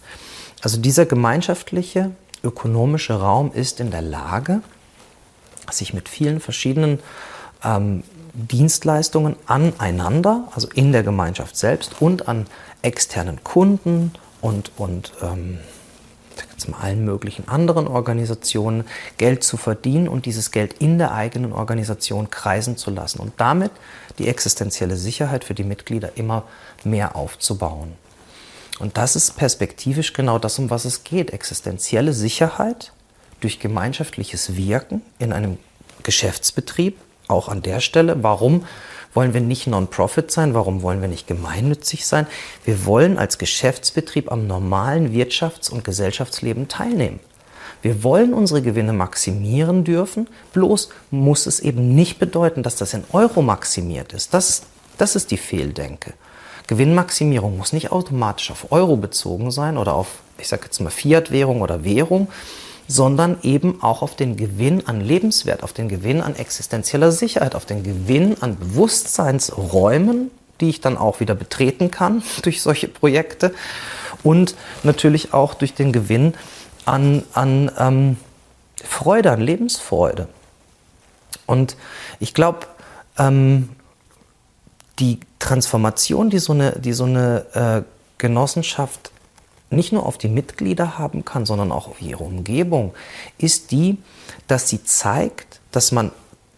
Also 0.63 0.81
dieser 0.81 1.07
gemeinschaftliche 1.07 2.13
ökonomische 2.43 3.15
Raum 3.15 3.53
ist 3.53 3.81
in 3.81 3.91
der 3.91 4.03
Lage, 4.03 4.61
sich 5.71 5.95
mit 5.95 6.09
vielen 6.09 6.41
verschiedenen 6.41 7.01
ähm, 7.65 8.05
Dienstleistungen 8.35 9.37
aneinander, 9.47 10.49
also 10.55 10.69
in 10.75 10.93
der 10.93 11.03
Gemeinschaft 11.03 11.57
selbst 11.57 12.01
und 12.01 12.29
an 12.29 12.47
externen 12.83 13.43
Kunden 13.43 14.13
und, 14.41 14.73
und 14.77 15.13
ähm, 15.23 15.59
jetzt 16.55 16.69
allen 16.81 17.05
möglichen 17.05 17.49
anderen 17.49 17.87
Organisationen 17.87 18.85
Geld 19.19 19.45
zu 19.45 19.57
verdienen 19.57 20.09
und 20.09 20.27
dieses 20.27 20.51
Geld 20.51 20.75
in 20.75 20.99
der 20.99 21.13
eigenen 21.13 21.53
Organisation 21.53 22.31
kreisen 22.31 22.77
zu 22.77 22.91
lassen 22.91 23.21
und 23.21 23.33
damit 23.37 23.73
die 24.19 24.29
existenzielle 24.29 24.97
Sicherheit 24.97 25.45
für 25.45 25.55
die 25.55 25.65
Mitglieder 25.65 26.17
immer 26.17 26.45
mehr 26.85 27.17
aufzubauen. 27.17 27.93
Und 28.79 28.97
das 28.97 29.17
ist 29.17 29.37
perspektivisch 29.37 30.13
genau 30.13 30.39
das, 30.39 30.59
um 30.59 30.71
was 30.71 30.85
es 30.85 31.05
geht. 31.05 31.33
Existenzielle 31.33 32.13
Sicherheit 32.13 32.93
durch 33.41 33.61
gemeinschaftliches 33.61 34.57
Wirken 34.57 35.03
in 35.19 35.33
einem 35.33 35.59
Geschäftsbetrieb, 36.03 36.99
auch 37.29 37.49
an 37.49 37.63
der 37.63 37.81
Stelle. 37.81 38.23
Warum 38.23 38.65
wollen 39.15 39.33
wir 39.33 39.41
nicht 39.41 39.67
Non-Profit 39.67 40.31
sein? 40.31 40.55
Warum 40.55 40.83
wollen 40.83 41.01
wir 41.01 41.09
nicht 41.09 41.27
gemeinnützig 41.27 42.07
sein? 42.07 42.27
Wir 42.65 42.85
wollen 42.85 43.17
als 43.17 43.39
Geschäftsbetrieb 43.39 44.31
am 44.31 44.47
normalen 44.47 45.15
Wirtschafts- 45.15 45.71
und 45.71 45.85
Gesellschaftsleben 45.85 46.69
teilnehmen. 46.69 47.21
Wir 47.81 48.03
wollen 48.03 48.33
unsere 48.33 48.63
Gewinne 48.63 48.93
maximieren 48.93 49.85
dürfen, 49.85 50.27
bloß 50.53 50.89
muss 51.11 51.47
es 51.47 51.61
eben 51.61 51.95
nicht 51.95 52.19
bedeuten, 52.19 52.63
dass 52.63 52.77
das 52.77 52.95
in 52.95 53.05
Euro 53.13 53.43
maximiert 53.43 54.13
ist. 54.15 54.33
Das, 54.33 54.63
das 54.97 55.17
ist 55.17 55.31
die 55.31 55.37
Fehldenke. 55.37 56.15
Gewinnmaximierung 56.67 57.59
muss 57.59 57.75
nicht 57.75 57.93
automatisch 57.93 58.51
auf 58.51 58.73
Euro 58.73 58.97
bezogen 58.97 59.51
sein 59.51 59.77
oder 59.77 59.95
auf, 59.95 60.09
ich 60.39 60.49
sage 60.49 60.65
jetzt 60.65 60.81
mal, 60.81 60.89
Fiat-Währung 60.89 61.61
oder 61.61 61.85
Währung, 61.85 62.29
sondern 62.87 63.39
eben 63.43 63.83
auch 63.83 64.03
auf 64.03 64.17
den 64.17 64.37
Gewinn 64.37 64.87
an 64.87 65.01
Lebenswert, 65.01 65.63
auf 65.63 65.73
den 65.73 65.89
Gewinn 65.89 66.21
an 66.21 66.37
existenzieller 66.37 67.13
Sicherheit, 67.13 67.55
auf 67.55 67.65
den 67.65 67.83
Gewinn 67.83 68.37
an 68.43 68.59
Bewusstseinsräumen, 68.59 70.31
die 70.61 70.69
ich 70.69 70.81
dann 70.81 70.97
auch 70.97 71.21
wieder 71.21 71.35
betreten 71.35 71.91
kann 71.91 72.23
durch 72.43 72.63
solche 72.63 72.89
Projekte 72.89 73.55
und 74.23 74.55
natürlich 74.83 75.33
auch 75.33 75.55
durch 75.55 75.75
den 75.75 75.93
Gewinn 75.93 76.35
an, 76.85 77.23
an 77.33 77.71
ähm, 77.79 78.17
Freude, 78.83 79.33
an 79.33 79.41
Lebensfreude. 79.41 80.29
Und 81.47 81.77
ich 82.21 82.35
glaube, 82.35 82.67
ähm, 83.19 83.71
die 84.99 85.21
Transformation, 85.39 86.31
die 86.31 86.39
so 86.39 86.53
eine, 86.53 86.73
die 86.73 86.93
so 86.93 87.05
eine 87.05 87.47
äh, 87.55 87.83
Genossenschaft 88.19 89.11
nicht 89.71 89.93
nur 89.93 90.07
auf 90.07 90.19
die 90.19 90.29
Mitglieder 90.29 90.99
haben 90.99 91.25
kann, 91.25 91.47
sondern 91.47 91.73
auch 91.73 91.89
auf 91.89 92.01
ihre 92.01 92.25
Umgebung, 92.25 92.95
ist 93.39 93.71
die, 93.71 93.99
dass 94.47 94.69
sie 94.69 94.85
zeigt, 94.85 95.61
dass 95.73 95.93
man 95.93 96.13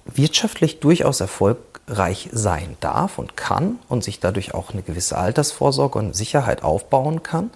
wirtschaftlich 0.04 0.80
durchaus 0.80 1.20
erfolgreich 1.20 2.28
sein 2.32 2.76
darf 2.80 3.18
und 3.18 3.36
kann 3.36 3.78
und 3.88 4.04
sich 4.04 4.20
dadurch 4.20 4.54
auch 4.54 4.72
eine 4.72 4.82
gewisse 4.82 5.16
Altersvorsorge 5.16 5.98
und 5.98 6.14
Sicherheit 6.14 6.62
aufbauen 6.62 7.22
kann 7.22 7.50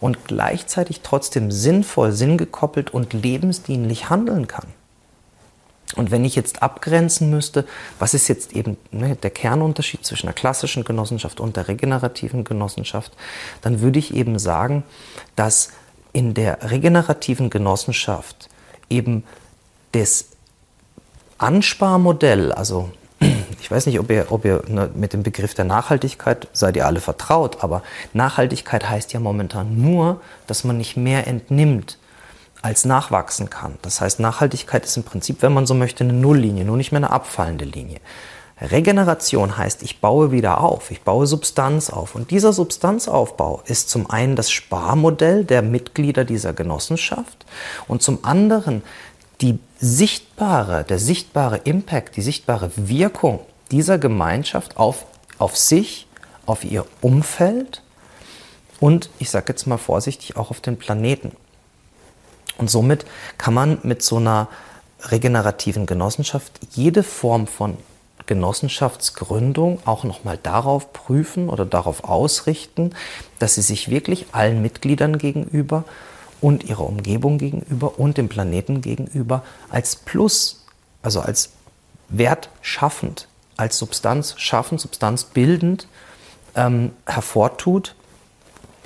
und 0.00 0.24
gleichzeitig 0.26 1.00
trotzdem 1.02 1.50
sinnvoll, 1.50 2.12
sinngekoppelt 2.12 2.92
und 2.92 3.12
lebensdienlich 3.12 4.10
handeln 4.10 4.48
kann. 4.48 4.66
Und 5.96 6.10
wenn 6.10 6.24
ich 6.24 6.34
jetzt 6.34 6.62
abgrenzen 6.62 7.30
müsste, 7.30 7.66
was 7.98 8.14
ist 8.14 8.28
jetzt 8.28 8.52
eben 8.52 8.76
ne, 8.90 9.16
der 9.16 9.30
Kernunterschied 9.30 10.04
zwischen 10.04 10.26
der 10.26 10.34
klassischen 10.34 10.84
Genossenschaft 10.84 11.40
und 11.40 11.56
der 11.56 11.68
regenerativen 11.68 12.42
Genossenschaft, 12.42 13.12
dann 13.60 13.80
würde 13.80 13.98
ich 13.98 14.14
eben 14.14 14.38
sagen, 14.38 14.82
dass 15.36 15.70
in 16.12 16.34
der 16.34 16.70
regenerativen 16.70 17.50
Genossenschaft 17.50 18.48
eben 18.88 19.24
das 19.92 20.26
Ansparmodell, 21.38 22.52
also 22.52 22.90
ich 23.60 23.70
weiß 23.70 23.86
nicht, 23.86 24.00
ob 24.00 24.10
ihr, 24.10 24.26
ob 24.30 24.44
ihr 24.44 24.62
ne, 24.66 24.90
mit 24.94 25.12
dem 25.12 25.22
Begriff 25.22 25.54
der 25.54 25.64
Nachhaltigkeit 25.64 26.48
seid 26.52 26.76
ihr 26.76 26.86
alle 26.86 27.00
vertraut, 27.00 27.62
aber 27.62 27.82
Nachhaltigkeit 28.12 28.88
heißt 28.88 29.12
ja 29.12 29.20
momentan 29.20 29.80
nur, 29.80 30.20
dass 30.46 30.64
man 30.64 30.78
nicht 30.78 30.96
mehr 30.96 31.26
entnimmt, 31.26 31.98
als 32.64 32.86
nachwachsen 32.86 33.50
kann. 33.50 33.76
Das 33.82 34.00
heißt, 34.00 34.20
Nachhaltigkeit 34.20 34.86
ist 34.86 34.96
im 34.96 35.02
Prinzip, 35.02 35.42
wenn 35.42 35.52
man 35.52 35.66
so 35.66 35.74
möchte, 35.74 36.02
eine 36.02 36.14
Nulllinie, 36.14 36.64
nur 36.64 36.78
nicht 36.78 36.92
mehr 36.92 37.00
eine 37.00 37.10
abfallende 37.10 37.66
Linie. 37.66 38.00
Regeneration 38.58 39.58
heißt, 39.58 39.82
ich 39.82 40.00
baue 40.00 40.32
wieder 40.32 40.62
auf, 40.62 40.90
ich 40.90 41.02
baue 41.02 41.26
Substanz 41.26 41.90
auf. 41.90 42.14
Und 42.14 42.30
dieser 42.30 42.54
Substanzaufbau 42.54 43.62
ist 43.66 43.90
zum 43.90 44.08
einen 44.08 44.34
das 44.34 44.50
Sparmodell 44.50 45.44
der 45.44 45.60
Mitglieder 45.60 46.24
dieser 46.24 46.54
Genossenschaft 46.54 47.44
und 47.86 48.02
zum 48.02 48.24
anderen 48.24 48.82
die 49.42 49.58
sichtbare, 49.78 50.84
der 50.84 50.98
sichtbare 50.98 51.58
Impact, 51.64 52.16
die 52.16 52.22
sichtbare 52.22 52.70
Wirkung 52.76 53.40
dieser 53.72 53.98
Gemeinschaft 53.98 54.78
auf, 54.78 55.04
auf 55.36 55.54
sich, 55.58 56.06
auf 56.46 56.64
ihr 56.64 56.86
Umfeld 57.02 57.82
und 58.80 59.10
ich 59.18 59.28
sage 59.28 59.46
jetzt 59.48 59.66
mal 59.66 59.76
vorsichtig 59.76 60.38
auch 60.38 60.50
auf 60.50 60.62
den 60.62 60.78
Planeten. 60.78 61.32
Und 62.58 62.70
somit 62.70 63.04
kann 63.38 63.54
man 63.54 63.78
mit 63.82 64.02
so 64.02 64.16
einer 64.16 64.48
regenerativen 65.00 65.86
Genossenschaft 65.86 66.52
jede 66.72 67.02
Form 67.02 67.46
von 67.46 67.76
Genossenschaftsgründung 68.26 69.80
auch 69.84 70.04
nochmal 70.04 70.38
darauf 70.42 70.92
prüfen 70.92 71.48
oder 71.48 71.66
darauf 71.66 72.04
ausrichten, 72.04 72.94
dass 73.38 73.56
sie 73.56 73.62
sich 73.62 73.90
wirklich 73.90 74.26
allen 74.32 74.62
Mitgliedern 74.62 75.18
gegenüber 75.18 75.84
und 76.40 76.64
ihrer 76.64 76.86
Umgebung 76.86 77.38
gegenüber 77.38 77.98
und 77.98 78.16
dem 78.16 78.28
Planeten 78.28 78.80
gegenüber 78.80 79.42
als 79.70 79.96
Plus, 79.96 80.64
also 81.02 81.20
als 81.20 81.50
wertschaffend, 82.08 83.28
als 83.56 83.78
Substanz 83.78 84.34
schaffend, 84.38 84.80
substanzbildend 84.80 85.86
ähm, 86.54 86.92
hervortut 87.06 87.94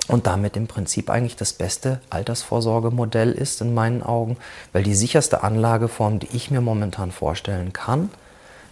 und 0.09 0.25
damit 0.25 0.57
im 0.57 0.67
Prinzip 0.67 1.09
eigentlich 1.09 1.35
das 1.35 1.53
beste 1.53 2.01
Altersvorsorgemodell 2.09 3.31
ist 3.31 3.61
in 3.61 3.73
meinen 3.75 4.01
Augen, 4.01 4.37
weil 4.73 4.81
die 4.83 4.95
sicherste 4.95 5.43
Anlageform, 5.43 6.19
die 6.19 6.29
ich 6.33 6.49
mir 6.49 6.61
momentan 6.61 7.11
vorstellen 7.11 7.73
kann, 7.73 8.09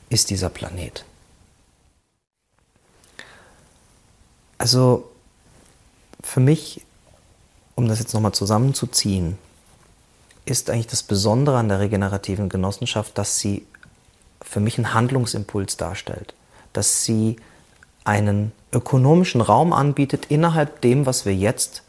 ist 0.09 0.31
dieser 0.31 0.49
Planet. 0.49 1.05
Also 4.57 5.11
für 6.23 6.39
mich, 6.39 6.81
um 7.75 7.87
das 7.87 7.99
jetzt 7.99 8.15
nochmal 8.15 8.33
zusammenzuziehen, 8.33 9.37
ist 10.45 10.71
eigentlich 10.71 10.87
das 10.87 11.03
Besondere 11.03 11.57
an 11.57 11.69
der 11.69 11.79
regenerativen 11.79 12.49
Genossenschaft, 12.49 13.15
dass 13.17 13.37
sie 13.37 13.67
für 14.41 14.59
mich 14.59 14.77
einen 14.77 14.95
Handlungsimpuls 14.95 15.77
darstellt, 15.77 16.33
dass 16.73 17.03
sie 17.03 17.35
einen 18.05 18.53
ökonomischen 18.71 19.41
Raum 19.41 19.73
anbietet 19.73 20.25
innerhalb 20.29 20.81
dem, 20.81 21.05
was 21.05 21.25
wir 21.25 21.35
jetzt, 21.35 21.83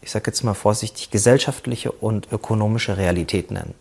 ich 0.00 0.10
sage 0.10 0.24
jetzt 0.26 0.44
mal 0.44 0.54
vorsichtig, 0.54 1.10
gesellschaftliche 1.10 1.92
und 1.92 2.30
ökonomische 2.32 2.96
Realität 2.96 3.50
nennen. 3.50 3.74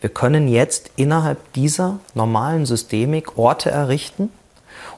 Wir 0.00 0.10
können 0.10 0.48
jetzt 0.48 0.90
innerhalb 0.96 1.52
dieser 1.52 2.00
normalen 2.14 2.66
Systemik 2.66 3.38
Orte 3.38 3.70
errichten 3.70 4.30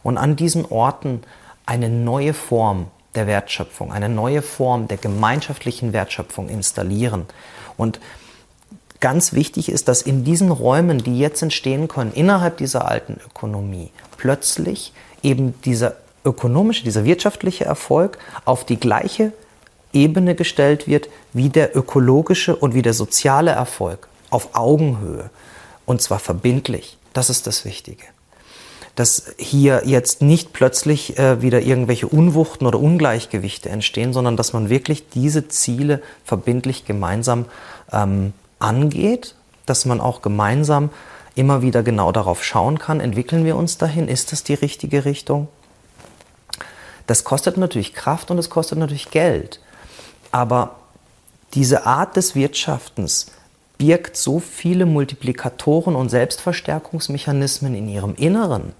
und 0.02 0.18
an 0.18 0.36
diesen 0.36 0.64
Orten 0.66 1.22
eine 1.66 1.88
neue 1.88 2.34
Form 2.34 2.86
der 3.14 3.26
Wertschöpfung, 3.26 3.92
eine 3.92 4.08
neue 4.08 4.42
Form 4.42 4.88
der 4.88 4.96
gemeinschaftlichen 4.96 5.92
Wertschöpfung 5.92 6.48
installieren. 6.48 7.26
Und 7.76 8.00
ganz 9.00 9.32
wichtig 9.32 9.68
ist, 9.68 9.88
dass 9.88 10.02
in 10.02 10.24
diesen 10.24 10.50
Räumen, 10.50 10.98
die 10.98 11.18
jetzt 11.18 11.42
entstehen 11.42 11.88
können, 11.88 12.12
innerhalb 12.12 12.56
dieser 12.56 12.88
alten 12.88 13.20
Ökonomie, 13.24 13.90
plötzlich 14.16 14.92
eben 15.22 15.60
dieser 15.62 15.96
ökonomische, 16.24 16.84
dieser 16.84 17.04
wirtschaftliche 17.04 17.64
Erfolg 17.64 18.18
auf 18.44 18.64
die 18.64 18.78
gleiche 18.78 19.32
Ebene 19.92 20.34
gestellt 20.34 20.88
wird 20.88 21.08
wie 21.32 21.48
der 21.48 21.76
ökologische 21.76 22.56
und 22.56 22.74
wie 22.74 22.82
der 22.82 22.94
soziale 22.94 23.52
Erfolg 23.52 24.08
auf 24.30 24.50
Augenhöhe 24.54 25.30
und 25.86 26.02
zwar 26.02 26.18
verbindlich. 26.18 26.98
Das 27.12 27.30
ist 27.30 27.46
das 27.46 27.64
Wichtige. 27.64 28.04
Dass 28.96 29.34
hier 29.38 29.82
jetzt 29.84 30.22
nicht 30.22 30.52
plötzlich 30.52 31.18
äh, 31.18 31.42
wieder 31.42 31.62
irgendwelche 31.62 32.06
Unwuchten 32.06 32.66
oder 32.66 32.78
Ungleichgewichte 32.78 33.68
entstehen, 33.68 34.12
sondern 34.12 34.36
dass 34.36 34.52
man 34.52 34.68
wirklich 34.68 35.08
diese 35.08 35.48
Ziele 35.48 36.00
verbindlich 36.24 36.84
gemeinsam 36.84 37.46
ähm, 37.92 38.32
angeht, 38.58 39.34
dass 39.66 39.84
man 39.84 40.00
auch 40.00 40.22
gemeinsam 40.22 40.90
immer 41.34 41.62
wieder 41.62 41.82
genau 41.82 42.12
darauf 42.12 42.44
schauen 42.44 42.78
kann, 42.78 43.00
entwickeln 43.00 43.44
wir 43.44 43.56
uns 43.56 43.78
dahin, 43.78 44.06
ist 44.06 44.30
das 44.30 44.44
die 44.44 44.54
richtige 44.54 45.04
Richtung? 45.04 45.48
Das 47.06 47.24
kostet 47.24 47.56
natürlich 47.56 47.94
Kraft 47.94 48.30
und 48.30 48.38
es 48.38 48.50
kostet 48.50 48.78
natürlich 48.78 49.10
Geld. 49.10 49.60
Aber 50.32 50.76
diese 51.54 51.86
Art 51.86 52.16
des 52.16 52.34
Wirtschaftens 52.34 53.26
birgt 53.78 54.16
so 54.16 54.40
viele 54.40 54.86
Multiplikatoren 54.86 55.94
und 55.94 56.08
Selbstverstärkungsmechanismen 56.08 57.74
in 57.74 57.88
ihrem 57.88 58.14
Inneren. 58.14 58.72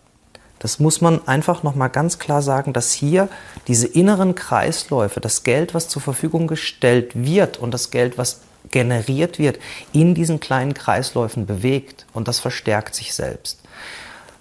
Das 0.58 0.78
muss 0.80 1.00
man 1.00 1.26
einfach 1.28 1.62
nochmal 1.62 1.90
ganz 1.90 2.18
klar 2.18 2.40
sagen, 2.40 2.72
dass 2.72 2.92
hier 2.92 3.28
diese 3.68 3.86
inneren 3.86 4.34
Kreisläufe, 4.34 5.20
das 5.20 5.42
Geld, 5.42 5.74
was 5.74 5.88
zur 5.88 6.00
Verfügung 6.00 6.46
gestellt 6.46 7.12
wird 7.14 7.58
und 7.58 7.72
das 7.72 7.90
Geld, 7.90 8.16
was 8.16 8.40
generiert 8.70 9.38
wird, 9.38 9.58
in 9.92 10.14
diesen 10.14 10.40
kleinen 10.40 10.72
Kreisläufen 10.72 11.44
bewegt 11.44 12.06
und 12.14 12.28
das 12.28 12.40
verstärkt 12.40 12.94
sich 12.94 13.14
selbst. 13.14 13.60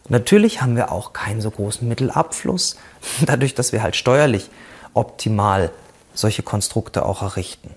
Natürlich 0.09 0.61
haben 0.61 0.75
wir 0.75 0.91
auch 0.91 1.13
keinen 1.13 1.41
so 1.41 1.49
großen 1.49 1.87
Mittelabfluss, 1.87 2.77
dadurch, 3.25 3.55
dass 3.55 3.71
wir 3.71 3.83
halt 3.83 3.95
steuerlich 3.95 4.49
optimal 4.93 5.71
solche 6.13 6.43
Konstrukte 6.43 7.05
auch 7.05 7.21
errichten. 7.21 7.71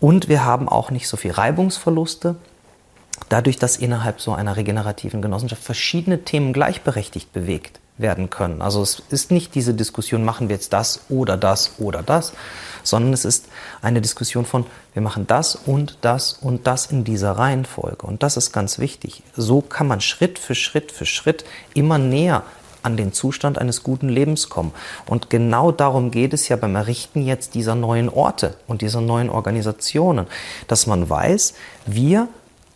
Und 0.00 0.28
wir 0.28 0.44
haben 0.44 0.68
auch 0.68 0.90
nicht 0.90 1.08
so 1.08 1.16
viel 1.16 1.32
Reibungsverluste, 1.32 2.36
dadurch, 3.28 3.58
dass 3.58 3.76
innerhalb 3.76 4.20
so 4.20 4.32
einer 4.32 4.56
regenerativen 4.56 5.22
Genossenschaft 5.22 5.62
verschiedene 5.62 6.24
Themen 6.24 6.52
gleichberechtigt 6.52 7.32
bewegt 7.32 7.80
werden 7.96 8.30
können. 8.30 8.62
Also 8.62 8.80
es 8.80 9.02
ist 9.10 9.30
nicht 9.30 9.54
diese 9.54 9.74
Diskussion, 9.74 10.24
machen 10.24 10.48
wir 10.48 10.54
jetzt 10.54 10.72
das 10.72 11.00
oder 11.08 11.36
das 11.36 11.72
oder 11.78 12.02
das, 12.02 12.32
sondern 12.88 13.12
es 13.12 13.24
ist 13.24 13.46
eine 13.82 14.00
Diskussion 14.00 14.44
von, 14.44 14.66
wir 14.94 15.02
machen 15.02 15.26
das 15.26 15.54
und 15.54 15.98
das 16.00 16.32
und 16.32 16.66
das 16.66 16.86
in 16.86 17.04
dieser 17.04 17.32
Reihenfolge. 17.32 18.06
Und 18.06 18.22
das 18.22 18.36
ist 18.36 18.52
ganz 18.52 18.78
wichtig. 18.78 19.22
So 19.36 19.60
kann 19.60 19.86
man 19.86 20.00
Schritt 20.00 20.38
für 20.38 20.54
Schritt 20.54 20.92
für 20.92 21.06
Schritt 21.06 21.44
immer 21.74 21.98
näher 21.98 22.42
an 22.82 22.96
den 22.96 23.12
Zustand 23.12 23.58
eines 23.58 23.82
guten 23.82 24.08
Lebens 24.08 24.48
kommen. 24.48 24.72
Und 25.06 25.30
genau 25.30 25.72
darum 25.72 26.10
geht 26.10 26.32
es 26.32 26.48
ja 26.48 26.56
beim 26.56 26.74
Errichten 26.76 27.22
jetzt 27.22 27.54
dieser 27.54 27.74
neuen 27.74 28.08
Orte 28.08 28.54
und 28.66 28.82
dieser 28.82 29.00
neuen 29.00 29.30
Organisationen, 29.30 30.26
dass 30.68 30.86
man 30.86 31.08
weiß, 31.08 31.54
wir 31.86 32.28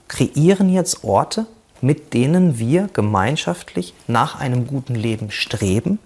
kreieren 0.09 0.69
jetzt 0.69 1.05
Orte, 1.05 1.47
mit 1.81 2.15
denen 2.15 2.59
wir 2.59 2.89
gemeinschaftlich 2.93 3.95
nach 4.07 4.39
einem 4.39 4.67
guten 4.67 4.95
Leben 4.95 5.31
streben, 5.31 5.99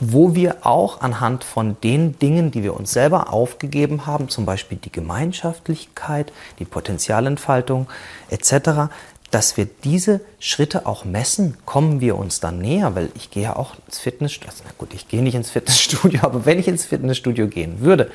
wo 0.00 0.34
wir 0.34 0.66
auch 0.66 1.00
anhand 1.00 1.44
von 1.44 1.76
den 1.82 2.18
Dingen, 2.18 2.50
die 2.50 2.62
wir 2.62 2.74
uns 2.74 2.92
selber 2.92 3.32
aufgegeben 3.32 4.06
haben, 4.06 4.28
zum 4.28 4.46
Beispiel 4.46 4.78
die 4.78 4.92
Gemeinschaftlichkeit, 4.92 6.32
die 6.58 6.64
Potenzialentfaltung 6.64 7.88
etc., 8.30 8.90
dass 9.30 9.58
wir 9.58 9.68
diese 9.84 10.20
Schritte 10.40 10.86
auch 10.86 11.04
messen, 11.04 11.58
kommen 11.66 12.00
wir 12.00 12.16
uns 12.16 12.40
dann 12.40 12.60
näher, 12.60 12.94
weil 12.94 13.10
ich 13.14 13.30
gehe 13.30 13.42
ja 13.42 13.56
auch 13.56 13.74
ins 13.86 13.98
Fitnessstudio, 13.98 14.50
also, 14.50 14.64
na 14.66 14.72
gut, 14.78 14.94
ich 14.94 15.06
gehe 15.08 15.22
nicht 15.22 15.34
ins 15.34 15.50
Fitnessstudio, 15.50 16.20
aber 16.22 16.46
wenn 16.46 16.58
ich 16.58 16.66
ins 16.66 16.86
Fitnessstudio 16.86 17.46
gehen 17.46 17.80
würde, 17.80 18.10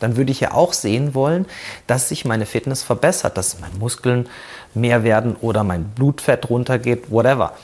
dann 0.00 0.16
würde 0.16 0.30
ich 0.30 0.40
ja 0.40 0.52
auch 0.52 0.74
sehen 0.74 1.14
wollen, 1.14 1.46
dass 1.86 2.10
sich 2.10 2.26
meine 2.26 2.44
Fitness 2.44 2.82
verbessert, 2.82 3.38
dass 3.38 3.60
meine 3.60 3.76
Muskeln 3.76 4.28
mehr 4.74 5.04
werden 5.04 5.36
oder 5.40 5.64
mein 5.64 5.84
Blutfett 5.84 6.50
runtergeht, 6.50 7.10
whatever. 7.10 7.54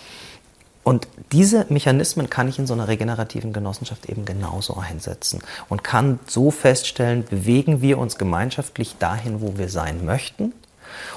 Und 0.85 1.09
diese 1.33 1.65
Mechanismen 1.71 2.29
kann 2.29 2.47
ich 2.47 2.59
in 2.59 2.67
so 2.67 2.75
einer 2.75 2.89
regenerativen 2.89 3.55
Genossenschaft 3.55 4.07
eben 4.07 4.27
genauso 4.27 4.77
einsetzen 4.77 5.41
und 5.71 5.83
kann 5.83 6.21
so 6.27 6.51
feststellen, 6.51 7.25
bewegen 7.25 7.81
wir 7.81 7.97
uns 7.99 8.19
gemeinschaftlich 8.19 8.97
dahin, 8.99 9.41
wo 9.41 9.57
wir 9.57 9.71
sein 9.71 10.05
möchten 10.05 10.53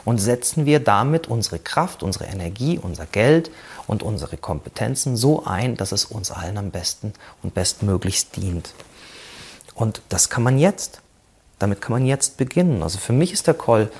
und 0.06 0.20
setzen 0.20 0.66
wir 0.66 0.80
damit 0.80 1.28
unsere 1.28 1.60
Kraft, 1.60 2.02
unsere 2.02 2.26
Energie, 2.26 2.80
unser 2.82 3.06
Geld 3.06 3.52
und 3.88 4.04
unsere 4.04 4.38
Kompetenzen 4.38 5.18
so 5.18 5.46
ein, 5.46 5.76
dass 5.76 5.92
es 5.92 6.06
uns 6.06 6.32
allen 6.32 6.58
am 6.58 6.72
besten 6.72 7.12
und 7.44 7.54
bestmöglichst 7.54 8.38
dient. 8.38 8.74
Und 9.76 10.02
das 10.08 10.30
kann 10.30 10.44
man 10.44 10.58
jetzt. 10.58 11.02
Damit 11.60 11.82
kann 11.82 11.92
man 11.92 12.06
jetzt 12.06 12.38
beginnen. 12.38 12.84
Also 12.84 13.00
für 13.00 13.14
mich 13.14 13.34
ist 13.34 13.48
der 13.48 13.54
Call 13.54 13.92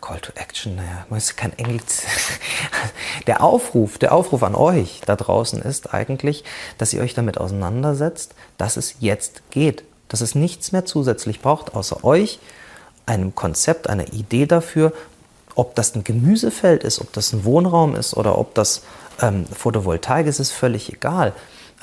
Call 0.00 0.20
to 0.20 0.32
Action, 0.34 0.76
naja, 0.76 1.06
man 1.08 1.18
ist 1.18 1.36
kein 1.36 1.56
Englisch. 1.58 1.82
Der 3.26 3.42
Aufruf, 3.42 3.98
der 3.98 4.12
Aufruf 4.12 4.42
an 4.42 4.54
euch 4.54 5.00
da 5.06 5.16
draußen 5.16 5.62
ist 5.62 5.94
eigentlich, 5.94 6.44
dass 6.78 6.92
ihr 6.92 7.00
euch 7.00 7.14
damit 7.14 7.38
auseinandersetzt, 7.38 8.34
dass 8.58 8.76
es 8.76 8.96
jetzt 9.00 9.50
geht, 9.50 9.84
dass 10.08 10.20
es 10.20 10.34
nichts 10.34 10.72
mehr 10.72 10.84
zusätzlich 10.84 11.40
braucht, 11.40 11.74
außer 11.74 12.04
euch, 12.04 12.38
einem 13.06 13.34
Konzept, 13.34 13.88
einer 13.88 14.12
Idee 14.12 14.46
dafür, 14.46 14.92
ob 15.54 15.74
das 15.74 15.94
ein 15.94 16.04
Gemüsefeld 16.04 16.84
ist, 16.84 17.00
ob 17.00 17.12
das 17.12 17.32
ein 17.32 17.44
Wohnraum 17.44 17.94
ist 17.94 18.14
oder 18.14 18.36
ob 18.38 18.54
das 18.54 18.82
ähm, 19.22 19.46
Photovoltaik 19.46 20.26
ist, 20.26 20.40
ist 20.40 20.52
völlig 20.52 20.92
egal 20.92 21.32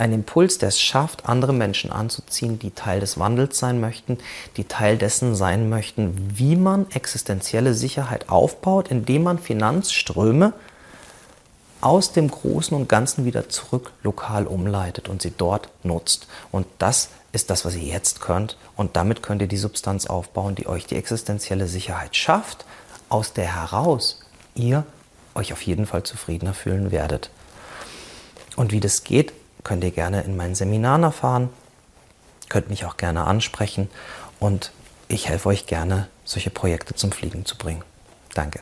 ein 0.01 0.13
Impuls, 0.13 0.57
der 0.57 0.69
es 0.69 0.81
schafft, 0.81 1.27
andere 1.27 1.53
Menschen 1.53 1.91
anzuziehen, 1.91 2.57
die 2.57 2.71
Teil 2.71 2.99
des 2.99 3.19
Wandels 3.19 3.59
sein 3.59 3.79
möchten, 3.79 4.17
die 4.57 4.63
Teil 4.63 4.97
dessen 4.97 5.35
sein 5.35 5.69
möchten, 5.69 6.31
wie 6.35 6.55
man 6.55 6.89
existenzielle 6.91 7.73
Sicherheit 7.73 8.29
aufbaut, 8.29 8.89
indem 8.89 9.23
man 9.23 9.37
Finanzströme 9.37 10.53
aus 11.81 12.13
dem 12.13 12.29
Großen 12.29 12.75
und 12.75 12.89
Ganzen 12.89 13.25
wieder 13.25 13.47
zurück 13.49 13.91
lokal 14.03 14.47
umleitet 14.47 15.07
und 15.07 15.21
sie 15.21 15.33
dort 15.35 15.69
nutzt. 15.83 16.27
Und 16.51 16.65
das 16.79 17.09
ist 17.31 17.49
das, 17.49 17.63
was 17.63 17.75
ihr 17.75 17.83
jetzt 17.83 18.21
könnt. 18.21 18.57
Und 18.75 18.95
damit 18.95 19.21
könnt 19.21 19.41
ihr 19.41 19.47
die 19.47 19.57
Substanz 19.57 20.07
aufbauen, 20.07 20.55
die 20.55 20.67
euch 20.67 20.85
die 20.85 20.95
existenzielle 20.95 21.67
Sicherheit 21.67 22.15
schafft, 22.15 22.65
aus 23.09 23.33
der 23.33 23.55
heraus 23.55 24.19
ihr 24.55 24.85
euch 25.35 25.53
auf 25.53 25.61
jeden 25.61 25.85
Fall 25.85 26.03
zufriedener 26.03 26.53
fühlen 26.53 26.91
werdet. 26.91 27.29
Und 28.55 28.71
wie 28.71 28.79
das 28.79 29.03
geht, 29.03 29.33
könnt 29.63 29.83
ihr 29.83 29.91
gerne 29.91 30.21
in 30.21 30.35
meinen 30.35 30.55
Seminaren 30.55 31.03
erfahren, 31.03 31.49
könnt 32.49 32.69
mich 32.69 32.85
auch 32.85 32.97
gerne 32.97 33.25
ansprechen 33.25 33.89
und 34.39 34.71
ich 35.07 35.27
helfe 35.27 35.49
euch 35.49 35.65
gerne, 35.65 36.07
solche 36.23 36.49
Projekte 36.49 36.95
zum 36.95 37.11
Fliegen 37.11 37.45
zu 37.45 37.57
bringen. 37.57 37.83
Danke. 38.33 38.61